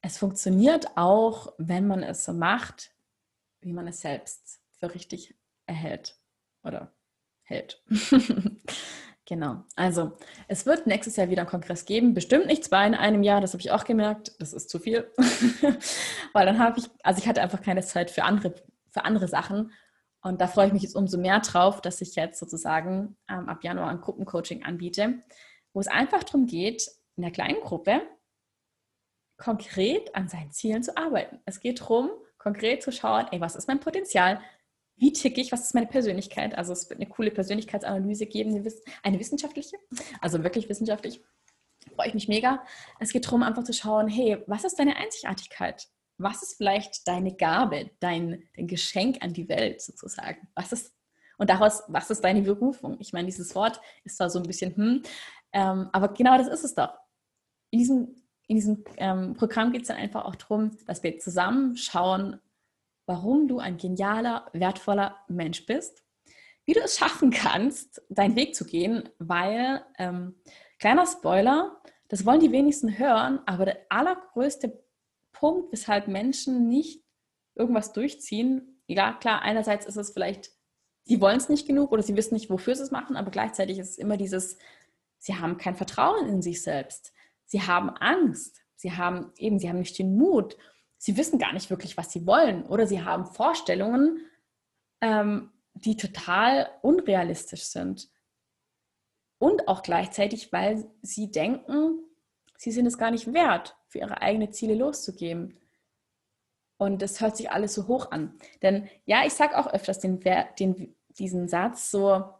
es 0.00 0.18
funktioniert 0.18 0.96
auch, 0.96 1.54
wenn 1.58 1.86
man 1.86 2.02
es 2.02 2.24
so 2.24 2.32
macht, 2.32 2.94
wie 3.60 3.72
man 3.72 3.88
es 3.88 4.00
selbst 4.00 4.60
für 4.78 4.94
richtig 4.94 5.34
erhält 5.66 6.18
oder 6.62 6.94
hält. 7.42 7.82
Genau. 9.26 9.64
Also 9.74 10.12
es 10.48 10.66
wird 10.66 10.86
nächstes 10.86 11.16
Jahr 11.16 11.30
wieder 11.30 11.42
einen 11.42 11.50
Kongress 11.50 11.86
geben. 11.86 12.12
Bestimmt 12.12 12.46
nicht 12.46 12.64
zwei 12.64 12.86
in 12.86 12.94
einem 12.94 13.22
Jahr, 13.22 13.40
das 13.40 13.52
habe 13.54 13.62
ich 13.62 13.70
auch 13.70 13.84
gemerkt. 13.84 14.32
Das 14.38 14.52
ist 14.52 14.68
zu 14.68 14.78
viel. 14.78 15.10
Weil 16.34 16.46
dann 16.46 16.58
habe 16.58 16.78
ich, 16.78 16.90
also 17.02 17.20
ich 17.20 17.26
hatte 17.26 17.40
einfach 17.40 17.62
keine 17.62 17.82
Zeit 17.82 18.10
für 18.10 18.24
andere, 18.24 18.54
für 18.90 19.04
andere 19.04 19.28
Sachen. 19.28 19.72
Und 20.20 20.40
da 20.40 20.46
freue 20.46 20.66
ich 20.66 20.72
mich 20.72 20.82
jetzt 20.82 20.96
umso 20.96 21.18
mehr 21.18 21.40
drauf, 21.40 21.80
dass 21.80 22.00
ich 22.00 22.16
jetzt 22.16 22.38
sozusagen 22.38 23.16
ähm, 23.28 23.48
ab 23.48 23.62
Januar 23.62 23.88
ein 23.88 24.00
Gruppencoaching 24.00 24.62
anbiete, 24.62 25.20
wo 25.72 25.80
es 25.80 25.86
einfach 25.86 26.22
darum 26.22 26.46
geht, 26.46 26.90
in 27.16 27.22
der 27.22 27.30
kleinen 27.30 27.60
Gruppe 27.60 28.02
konkret 29.36 30.14
an 30.14 30.28
seinen 30.28 30.52
Zielen 30.52 30.82
zu 30.82 30.96
arbeiten. 30.96 31.40
Es 31.44 31.60
geht 31.60 31.80
darum, 31.80 32.10
konkret 32.38 32.82
zu 32.82 32.92
schauen, 32.92 33.26
ey, 33.32 33.40
was 33.40 33.56
ist 33.56 33.68
mein 33.68 33.80
Potenzial? 33.80 34.40
Wie 34.96 35.12
ticke 35.12 35.40
ich, 35.40 35.52
was 35.52 35.62
ist 35.62 35.74
meine 35.74 35.86
Persönlichkeit. 35.86 36.56
Also 36.56 36.72
es 36.72 36.88
wird 36.88 37.00
eine 37.00 37.08
coole 37.08 37.30
Persönlichkeitsanalyse 37.30 38.26
geben, 38.26 38.64
eine 39.02 39.18
wissenschaftliche, 39.18 39.76
also 40.20 40.42
wirklich 40.44 40.68
wissenschaftlich. 40.68 41.22
Freue 41.94 42.08
ich 42.08 42.14
mich 42.14 42.28
mega. 42.28 42.64
Es 43.00 43.12
geht 43.12 43.26
darum, 43.26 43.42
einfach 43.42 43.64
zu 43.64 43.72
schauen, 43.72 44.08
hey, 44.08 44.42
was 44.46 44.64
ist 44.64 44.78
deine 44.78 44.96
Einzigartigkeit? 44.96 45.88
Was 46.16 46.42
ist 46.42 46.56
vielleicht 46.56 47.06
deine 47.08 47.34
Gabe, 47.34 47.90
dein, 48.00 48.44
dein 48.56 48.68
Geschenk 48.68 49.22
an 49.22 49.32
die 49.32 49.48
Welt 49.48 49.82
sozusagen? 49.82 50.48
Was 50.54 50.72
ist, 50.72 50.94
und 51.38 51.50
daraus, 51.50 51.82
was 51.88 52.10
ist 52.10 52.22
deine 52.22 52.42
Berufung? 52.42 52.96
Ich 53.00 53.12
meine, 53.12 53.26
dieses 53.26 53.54
Wort 53.54 53.80
ist 54.04 54.16
zwar 54.16 54.30
so 54.30 54.38
ein 54.38 54.46
bisschen, 54.46 54.76
hm, 54.76 55.02
ähm, 55.52 55.88
aber 55.92 56.08
genau 56.08 56.38
das 56.38 56.48
ist 56.48 56.64
es 56.64 56.74
doch. 56.74 56.94
In 57.70 57.80
diesem, 57.80 58.22
in 58.46 58.56
diesem 58.56 58.84
ähm, 58.96 59.34
Programm 59.34 59.72
geht 59.72 59.82
es 59.82 59.88
dann 59.88 59.96
einfach 59.96 60.24
auch 60.24 60.36
darum, 60.36 60.76
dass 60.86 61.02
wir 61.02 61.18
zusammen 61.18 61.76
schauen, 61.76 62.40
warum 63.06 63.48
du 63.48 63.58
ein 63.58 63.76
genialer, 63.76 64.46
wertvoller 64.52 65.16
Mensch 65.28 65.66
bist, 65.66 66.04
wie 66.64 66.72
du 66.72 66.80
es 66.80 66.98
schaffen 66.98 67.30
kannst, 67.30 68.02
deinen 68.08 68.36
Weg 68.36 68.54
zu 68.54 68.64
gehen, 68.64 69.08
weil, 69.18 69.84
ähm, 69.98 70.34
kleiner 70.78 71.06
Spoiler, 71.06 71.80
das 72.08 72.26
wollen 72.26 72.40
die 72.40 72.52
wenigsten 72.52 72.98
hören, 72.98 73.40
aber 73.46 73.64
der 73.66 73.78
allergrößte 73.88 74.84
Punkt, 75.32 75.72
weshalb 75.72 76.08
Menschen 76.08 76.68
nicht 76.68 77.02
irgendwas 77.54 77.92
durchziehen, 77.92 78.80
ja 78.86 79.12
klar, 79.14 79.42
einerseits 79.42 79.86
ist 79.86 79.96
es 79.96 80.10
vielleicht, 80.10 80.50
sie 81.04 81.20
wollen 81.20 81.36
es 81.36 81.48
nicht 81.48 81.66
genug 81.66 81.92
oder 81.92 82.02
sie 82.02 82.16
wissen 82.16 82.34
nicht, 82.34 82.50
wofür 82.50 82.74
sie 82.74 82.82
es 82.82 82.90
machen, 82.90 83.16
aber 83.16 83.30
gleichzeitig 83.30 83.78
ist 83.78 83.90
es 83.90 83.98
immer 83.98 84.16
dieses, 84.16 84.58
sie 85.18 85.34
haben 85.34 85.56
kein 85.56 85.76
Vertrauen 85.76 86.28
in 86.28 86.42
sich 86.42 86.62
selbst, 86.62 87.12
sie 87.46 87.62
haben 87.62 87.90
Angst, 87.90 88.62
sie 88.76 88.92
haben 88.92 89.32
eben, 89.36 89.58
sie 89.58 89.68
haben 89.68 89.78
nicht 89.78 89.98
den 89.98 90.16
Mut 90.16 90.56
sie 91.04 91.18
wissen 91.18 91.38
gar 91.38 91.52
nicht 91.52 91.68
wirklich, 91.68 91.98
was 91.98 92.10
sie 92.10 92.26
wollen 92.26 92.64
oder 92.64 92.86
sie 92.86 93.02
haben 93.02 93.26
Vorstellungen, 93.26 94.26
ähm, 95.02 95.52
die 95.74 95.98
total 95.98 96.70
unrealistisch 96.80 97.64
sind. 97.64 98.08
Und 99.38 99.68
auch 99.68 99.82
gleichzeitig, 99.82 100.50
weil 100.50 100.90
sie 101.02 101.30
denken, 101.30 102.02
sie 102.56 102.70
sind 102.70 102.86
es 102.86 102.96
gar 102.96 103.10
nicht 103.10 103.34
wert, 103.34 103.76
für 103.86 103.98
ihre 103.98 104.22
eigenen 104.22 104.50
Ziele 104.54 104.74
loszugeben. 104.74 105.60
Und 106.78 107.02
das 107.02 107.20
hört 107.20 107.36
sich 107.36 107.50
alles 107.50 107.74
so 107.74 107.86
hoch 107.86 108.10
an. 108.10 108.38
Denn 108.62 108.88
ja, 109.04 109.26
ich 109.26 109.34
sage 109.34 109.58
auch 109.58 109.66
öfters 109.66 109.98
den, 109.98 110.20
den, 110.58 110.96
diesen 111.10 111.48
Satz 111.48 111.90
so, 111.90 112.32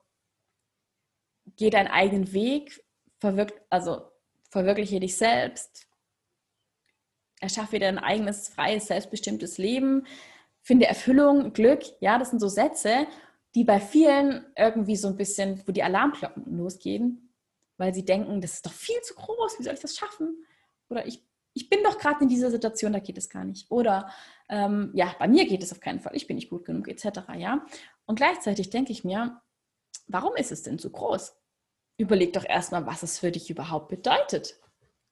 geh 1.56 1.68
deinen 1.68 1.88
eigenen 1.88 2.32
Weg, 2.32 2.82
verwirk 3.20 3.60
also 3.68 4.10
verwirkliche 4.48 5.00
dich 5.00 5.18
selbst, 5.18 5.86
erschaffe 7.44 7.78
dir 7.78 7.88
ein 7.88 7.98
eigenes, 7.98 8.48
freies, 8.48 8.86
selbstbestimmtes 8.86 9.58
Leben, 9.58 10.06
finde 10.62 10.86
Erfüllung, 10.86 11.52
Glück. 11.52 11.82
Ja, 12.00 12.18
das 12.18 12.30
sind 12.30 12.40
so 12.40 12.48
Sätze, 12.48 13.06
die 13.54 13.64
bei 13.64 13.78
vielen 13.78 14.46
irgendwie 14.56 14.96
so 14.96 15.08
ein 15.08 15.16
bisschen, 15.16 15.62
wo 15.66 15.72
die 15.72 15.82
Alarmglocken 15.82 16.56
losgehen, 16.56 17.34
weil 17.76 17.94
sie 17.94 18.04
denken, 18.04 18.40
das 18.40 18.54
ist 18.54 18.66
doch 18.66 18.72
viel 18.72 19.00
zu 19.02 19.14
groß, 19.14 19.58
wie 19.58 19.62
soll 19.62 19.74
ich 19.74 19.80
das 19.80 19.96
schaffen? 19.96 20.44
Oder 20.88 21.06
ich, 21.06 21.22
ich 21.52 21.68
bin 21.68 21.82
doch 21.84 21.98
gerade 21.98 22.22
in 22.22 22.28
dieser 22.28 22.50
Situation, 22.50 22.92
da 22.92 22.98
geht 22.98 23.18
es 23.18 23.28
gar 23.28 23.44
nicht. 23.44 23.70
Oder 23.70 24.10
ähm, 24.48 24.90
ja, 24.94 25.14
bei 25.18 25.28
mir 25.28 25.46
geht 25.46 25.62
es 25.62 25.70
auf 25.70 25.80
keinen 25.80 26.00
Fall, 26.00 26.16
ich 26.16 26.26
bin 26.26 26.36
nicht 26.36 26.50
gut 26.50 26.64
genug, 26.64 26.88
etc. 26.88 27.20
Ja? 27.36 27.64
Und 28.06 28.16
gleichzeitig 28.16 28.70
denke 28.70 28.90
ich 28.90 29.04
mir, 29.04 29.40
warum 30.08 30.34
ist 30.36 30.50
es 30.50 30.62
denn 30.62 30.78
so 30.78 30.90
groß? 30.90 31.36
Überleg 31.98 32.32
doch 32.32 32.44
erstmal, 32.44 32.86
was 32.86 33.02
es 33.02 33.18
für 33.18 33.30
dich 33.30 33.50
überhaupt 33.50 33.88
bedeutet, 33.88 34.58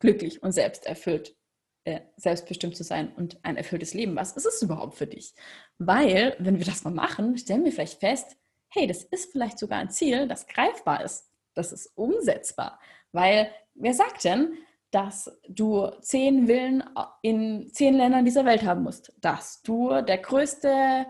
glücklich 0.01 0.43
und 0.43 0.53
selbsterfüllt 0.53 1.37
äh, 1.85 2.01
selbstbestimmt 2.17 2.77
zu 2.77 2.85
sein 2.85 3.13
und 3.17 3.39
ein 3.45 3.57
erfülltes 3.57 3.95
Leben. 3.95 4.17
Was 4.17 4.37
ist 4.37 4.47
es 4.47 4.63
überhaupt 4.63 4.95
für 4.95 5.07
dich? 5.07 5.35
Weil, 5.79 6.37
wenn 6.39 6.59
wir 6.59 6.65
das 6.65 6.85
mal 6.85 6.93
machen, 6.93 7.37
stellen 7.37 7.65
wir 7.65 7.73
vielleicht 7.73 8.01
fest, 8.01 8.37
hey, 8.69 8.87
das 8.87 9.05
ist 9.05 9.33
vielleicht 9.33 9.59
sogar 9.59 9.79
ein 9.79 9.91
Ziel, 9.91 10.29
das 10.29 10.47
greifbar 10.47 11.05
ist. 11.05 11.31
Das 11.55 11.73
ist 11.73 11.93
umsetzbar. 11.97 12.81
Weil, 13.13 13.51
wer 13.75 13.95
sagt 13.95 14.25
denn, 14.25 14.55
dass 14.91 15.31
du 15.49 15.91
zehn 16.01 16.47
Villen 16.47 16.85
in 17.23 17.69
zehn 17.73 17.95
Ländern 17.95 18.25
dieser 18.25 18.45
Welt 18.45 18.63
haben 18.63 18.83
musst? 18.83 19.13
Dass 19.21 19.63
du 19.63 20.03
der 20.03 20.19
größte, 20.19 21.07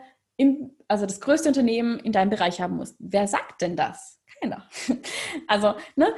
also 0.88 1.06
das 1.06 1.20
größte 1.20 1.48
Unternehmen 1.48 1.98
in 2.00 2.12
deinem 2.12 2.30
Bereich 2.30 2.61
haben 2.61 2.76
musst? 2.76 2.96
Wer 2.98 3.28
sagt 3.28 3.62
denn 3.62 3.76
das? 3.76 4.20
Keiner. 4.40 4.68
Also, 5.46 5.74
ne? 5.96 6.14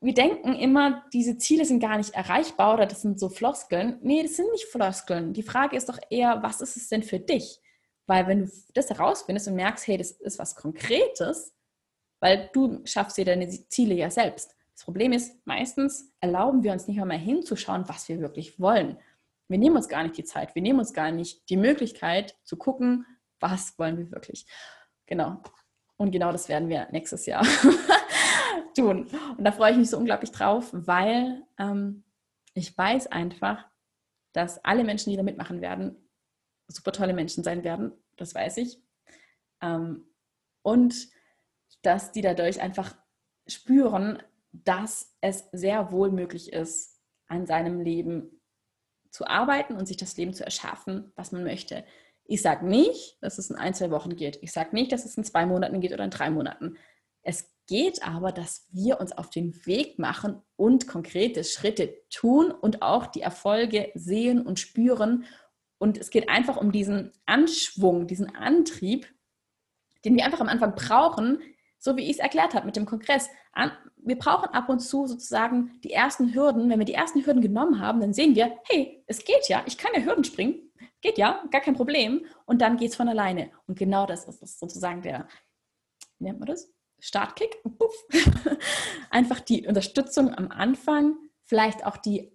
Wir 0.00 0.14
denken 0.14 0.54
immer, 0.54 1.04
diese 1.12 1.36
Ziele 1.36 1.64
sind 1.66 1.80
gar 1.80 1.98
nicht 1.98 2.14
erreichbar 2.14 2.74
oder 2.74 2.86
das 2.86 3.02
sind 3.02 3.20
so 3.20 3.28
Floskeln. 3.28 3.98
Nee, 4.02 4.22
das 4.22 4.36
sind 4.36 4.50
nicht 4.50 4.64
Floskeln. 4.66 5.34
Die 5.34 5.42
Frage 5.42 5.76
ist 5.76 5.88
doch 5.88 5.98
eher, 6.08 6.42
was 6.42 6.62
ist 6.62 6.76
es 6.76 6.88
denn 6.88 7.02
für 7.02 7.20
dich? 7.20 7.60
Weil 8.06 8.26
wenn 8.26 8.46
du 8.46 8.52
das 8.74 8.88
herausfindest 8.88 9.48
und 9.48 9.56
merkst, 9.56 9.86
hey, 9.86 9.98
das 9.98 10.12
ist 10.12 10.38
was 10.38 10.56
Konkretes, 10.56 11.54
weil 12.20 12.50
du 12.52 12.80
schaffst 12.84 13.18
dir 13.18 13.26
deine 13.26 13.48
Ziele 13.68 13.94
ja 13.94 14.10
selbst. 14.10 14.56
Das 14.72 14.84
Problem 14.84 15.12
ist, 15.12 15.46
meistens 15.46 16.10
erlauben 16.20 16.62
wir 16.62 16.72
uns 16.72 16.88
nicht 16.88 17.00
einmal 17.00 17.18
hinzuschauen, 17.18 17.86
was 17.86 18.08
wir 18.08 18.20
wirklich 18.20 18.58
wollen. 18.58 18.98
Wir 19.48 19.58
nehmen 19.58 19.76
uns 19.76 19.88
gar 19.88 20.02
nicht 20.02 20.16
die 20.16 20.24
Zeit, 20.24 20.54
wir 20.54 20.62
nehmen 20.62 20.78
uns 20.78 20.94
gar 20.94 21.10
nicht 21.10 21.48
die 21.50 21.56
Möglichkeit 21.58 22.36
zu 22.44 22.56
gucken, 22.56 23.04
was 23.40 23.78
wollen 23.78 23.98
wir 23.98 24.10
wirklich. 24.10 24.46
Genau. 25.06 25.42
Und 25.96 26.12
genau 26.12 26.32
das 26.32 26.48
werden 26.48 26.70
wir 26.70 26.88
nächstes 26.92 27.26
Jahr 27.26 27.44
tun. 28.74 29.08
Und 29.36 29.44
da 29.44 29.52
freue 29.52 29.72
ich 29.72 29.78
mich 29.78 29.90
so 29.90 29.98
unglaublich 29.98 30.30
drauf, 30.30 30.70
weil 30.72 31.42
ähm, 31.58 32.04
ich 32.54 32.76
weiß 32.76 33.08
einfach, 33.08 33.64
dass 34.32 34.64
alle 34.64 34.84
Menschen, 34.84 35.10
die 35.10 35.16
da 35.16 35.22
mitmachen 35.22 35.60
werden, 35.60 35.96
super 36.68 36.92
tolle 36.92 37.12
Menschen 37.12 37.42
sein 37.44 37.64
werden. 37.64 37.92
Das 38.16 38.34
weiß 38.34 38.58
ich. 38.58 38.80
Ähm, 39.60 40.04
und 40.62 41.08
dass 41.82 42.12
die 42.12 42.20
dadurch 42.20 42.60
einfach 42.60 42.94
spüren, 43.46 44.22
dass 44.52 45.16
es 45.20 45.48
sehr 45.52 45.92
wohl 45.92 46.10
möglich 46.10 46.52
ist, 46.52 47.00
an 47.26 47.46
seinem 47.46 47.80
Leben 47.80 48.40
zu 49.10 49.26
arbeiten 49.26 49.76
und 49.76 49.86
sich 49.86 49.96
das 49.96 50.16
Leben 50.16 50.34
zu 50.34 50.44
erschaffen, 50.44 51.12
was 51.16 51.32
man 51.32 51.44
möchte. 51.44 51.84
Ich 52.24 52.42
sage 52.42 52.66
nicht, 52.66 53.18
dass 53.22 53.38
es 53.38 53.50
in 53.50 53.56
ein, 53.56 53.74
zwei 53.74 53.90
Wochen 53.90 54.14
geht. 54.14 54.38
Ich 54.42 54.52
sage 54.52 54.70
nicht, 54.72 54.92
dass 54.92 55.04
es 55.04 55.16
in 55.16 55.24
zwei 55.24 55.46
Monaten 55.46 55.80
geht 55.80 55.92
oder 55.92 56.04
in 56.04 56.10
drei 56.10 56.30
Monaten. 56.30 56.76
Es 57.22 57.52
geht 57.70 58.02
aber, 58.02 58.32
dass 58.32 58.66
wir 58.72 58.98
uns 58.98 59.12
auf 59.12 59.30
den 59.30 59.64
Weg 59.64 59.96
machen 59.96 60.42
und 60.56 60.88
konkrete 60.88 61.44
Schritte 61.44 61.94
tun 62.10 62.50
und 62.50 62.82
auch 62.82 63.06
die 63.06 63.20
Erfolge 63.20 63.92
sehen 63.94 64.44
und 64.44 64.58
spüren. 64.58 65.24
Und 65.78 65.96
es 65.96 66.10
geht 66.10 66.28
einfach 66.28 66.56
um 66.56 66.72
diesen 66.72 67.12
Anschwung, 67.26 68.08
diesen 68.08 68.34
Antrieb, 68.34 69.06
den 70.04 70.16
wir 70.16 70.24
einfach 70.24 70.40
am 70.40 70.48
Anfang 70.48 70.74
brauchen, 70.74 71.40
so 71.78 71.96
wie 71.96 72.02
ich 72.02 72.14
es 72.14 72.18
erklärt 72.18 72.54
habe 72.54 72.66
mit 72.66 72.74
dem 72.74 72.86
Kongress. 72.86 73.28
Wir 73.98 74.18
brauchen 74.18 74.48
ab 74.52 74.68
und 74.68 74.80
zu 74.80 75.06
sozusagen 75.06 75.80
die 75.84 75.92
ersten 75.92 76.34
Hürden. 76.34 76.68
Wenn 76.70 76.80
wir 76.80 76.86
die 76.86 76.94
ersten 76.94 77.24
Hürden 77.24 77.40
genommen 77.40 77.80
haben, 77.80 78.00
dann 78.00 78.12
sehen 78.12 78.34
wir, 78.34 78.58
hey, 78.64 79.04
es 79.06 79.24
geht 79.24 79.48
ja, 79.48 79.62
ich 79.66 79.78
kann 79.78 79.92
ja 79.94 80.00
Hürden 80.00 80.24
springen. 80.24 80.72
Geht 81.02 81.18
ja, 81.18 81.44
gar 81.52 81.60
kein 81.60 81.74
Problem. 81.74 82.26
Und 82.46 82.62
dann 82.62 82.78
geht 82.78 82.90
es 82.90 82.96
von 82.96 83.08
alleine. 83.08 83.52
Und 83.68 83.78
genau 83.78 84.06
das 84.06 84.24
ist 84.24 84.58
sozusagen 84.58 85.02
der, 85.02 85.28
wie 86.18 86.24
nennt 86.24 86.40
man 86.40 86.48
das? 86.48 86.68
Startkick. 87.00 87.62
Einfach 89.10 89.40
die 89.40 89.66
Unterstützung 89.66 90.34
am 90.34 90.50
Anfang, 90.50 91.16
vielleicht 91.44 91.84
auch 91.84 91.96
die 91.96 92.32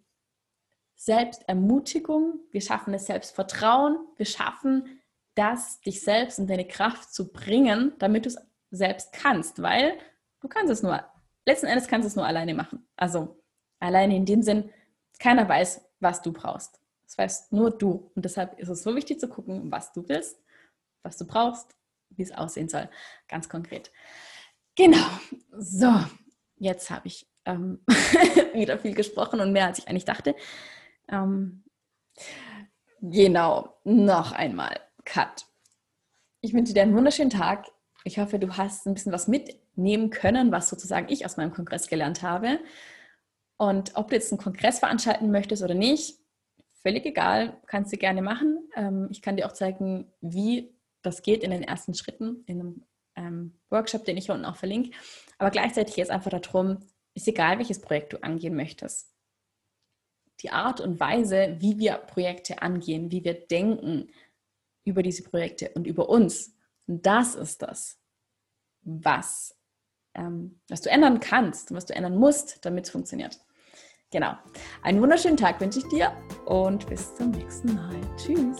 Selbstermutigung. 0.95 2.39
Wir 2.51 2.62
schaffen 2.62 2.93
das 2.93 3.06
Selbstvertrauen. 3.06 3.97
Wir 4.17 4.25
schaffen 4.25 5.01
das, 5.36 5.82
dich 5.82 6.01
selbst 6.01 6.39
in 6.39 6.47
deine 6.47 6.67
Kraft 6.67 7.13
zu 7.13 7.32
bringen, 7.32 7.93
damit 7.99 8.25
du 8.25 8.30
es 8.30 8.38
selbst 8.71 9.13
kannst, 9.13 9.62
weil 9.62 9.97
du 10.39 10.47
kannst 10.47 10.71
es 10.71 10.82
nur, 10.82 11.04
letzten 11.45 11.67
Endes 11.67 11.88
kannst 11.88 12.06
du 12.06 12.08
es 12.08 12.15
nur 12.15 12.25
alleine 12.25 12.54
machen. 12.54 12.88
Also 12.95 13.41
alleine 13.80 14.15
in 14.15 14.25
dem 14.25 14.41
Sinn, 14.41 14.71
keiner 15.19 15.47
weiß, 15.47 15.82
was 15.99 16.21
du 16.21 16.32
brauchst. 16.32 16.82
Das 17.04 17.17
weißt 17.17 17.54
nur 17.54 17.71
du. 17.71 18.12
Und 18.15 18.25
deshalb 18.25 18.60
ist 18.60 18.69
es 18.69 18.84
so 18.84 18.95
wichtig 18.95 19.19
zu 19.19 19.28
gucken, 19.28 19.71
was 19.71 19.93
du 19.93 20.08
willst, 20.08 20.41
was 21.04 21.17
du 21.17 21.25
brauchst, 21.25 21.75
wie 22.10 22.23
es 22.23 22.32
aussehen 22.32 22.69
soll. 22.69 22.89
Ganz 23.28 23.47
konkret. 23.47 23.91
Genau. 24.76 25.08
So, 25.58 25.92
jetzt 26.58 26.90
habe 26.90 27.08
ich 27.08 27.28
ähm, 27.46 27.80
wieder 28.54 28.78
viel 28.78 28.94
gesprochen 28.94 29.40
und 29.40 29.54
mehr 29.54 29.68
als 29.68 29.80
ich 29.80 29.88
eigentlich 29.88 30.06
dachte. 30.06 30.36
Ähm, 31.10 31.64
genau, 33.02 33.78
noch 33.84 34.34
einmal. 34.34 34.80
Cut. 35.06 35.46
Ich 36.42 36.54
wünsche 36.54 36.74
dir 36.74 36.82
einen 36.82 36.96
wunderschönen 36.96 37.30
Tag. 37.30 37.68
Ich 38.04 38.20
hoffe, 38.20 38.38
du 38.38 38.58
hast 38.58 38.86
ein 38.86 38.94
bisschen 38.94 39.12
was 39.12 39.28
mitnehmen 39.28 40.10
können, 40.10 40.52
was 40.52 40.70
sozusagen 40.70 41.08
ich 41.10 41.26
aus 41.26 41.38
meinem 41.38 41.54
Kongress 41.54 41.88
gelernt 41.88 42.22
habe. 42.22 42.60
Und 43.58 43.96
ob 43.96 44.10
du 44.10 44.16
jetzt 44.16 44.32
einen 44.32 44.42
Kongress 44.42 44.80
veranstalten 44.80 45.32
möchtest 45.32 45.64
oder 45.64 45.74
nicht, 45.74 46.20
völlig 46.82 47.06
egal, 47.06 47.62
kannst 47.66 47.94
du 47.94 47.98
gerne 47.98 48.22
machen. 48.22 48.70
Ähm, 48.76 49.08
ich 49.10 49.22
kann 49.22 49.38
dir 49.38 49.48
auch 49.48 49.54
zeigen, 49.54 50.12
wie 50.22 50.76
das 51.02 51.22
geht 51.22 51.44
in 51.44 51.52
den 51.52 51.64
ersten 51.64 51.94
Schritten 51.94 52.44
in 52.46 52.60
einem 52.60 52.84
ähm, 53.15 53.58
Workshop, 53.69 54.06
den 54.06 54.17
ich 54.17 54.25
hier 54.25 54.36
unten 54.36 54.45
auch 54.45 54.56
verlinke. 54.56 54.91
Aber 55.38 55.51
gleichzeitig 55.51 55.97
ist 55.97 56.12
einfach 56.12 56.32
darum, 56.32 56.80
ist 57.13 57.28
egal, 57.28 57.58
welches 57.58 57.82
Projekt 57.82 58.13
du 58.13 58.23
angehen 58.23 58.56
möchtest. 58.56 59.13
Die 60.41 60.49
Art 60.49 60.82
und 60.82 60.99
Weise, 60.99 61.56
wie 61.60 61.80
wir 61.80 61.93
Projekte 61.93 62.62
angehen, 62.62 63.12
wie 63.12 63.23
wir 63.23 63.34
denken 63.34 64.10
über 64.84 65.01
diese 65.01 65.23
Projekte 65.23 65.69
und 65.75 65.88
über 65.88 66.10
uns, 66.10 66.56
das 66.88 67.36
ist 67.36 67.62
das, 67.62 67.99
was, 68.82 69.58
ähm, 70.13 70.60
was 70.67 70.82
du 70.82 70.89
ändern 70.89 71.19
kannst 71.19 71.71
und 71.71 71.78
was 71.78 71.86
du 71.86 71.95
ändern 71.95 72.17
musst, 72.17 72.63
damit 72.65 72.86
es 72.86 72.91
funktioniert. 72.91 73.39
Genau. 74.12 74.38
Einen 74.84 75.01
wunderschönen 75.01 75.38
Tag 75.38 75.60
wünsche 75.60 75.80
ich 75.80 75.88
dir 75.88 76.15
und 76.45 76.88
bis 76.88 77.15
zum 77.15 77.32
nächsten 77.32 77.73
Mal. 77.73 77.99
Tschüss. 78.17 78.60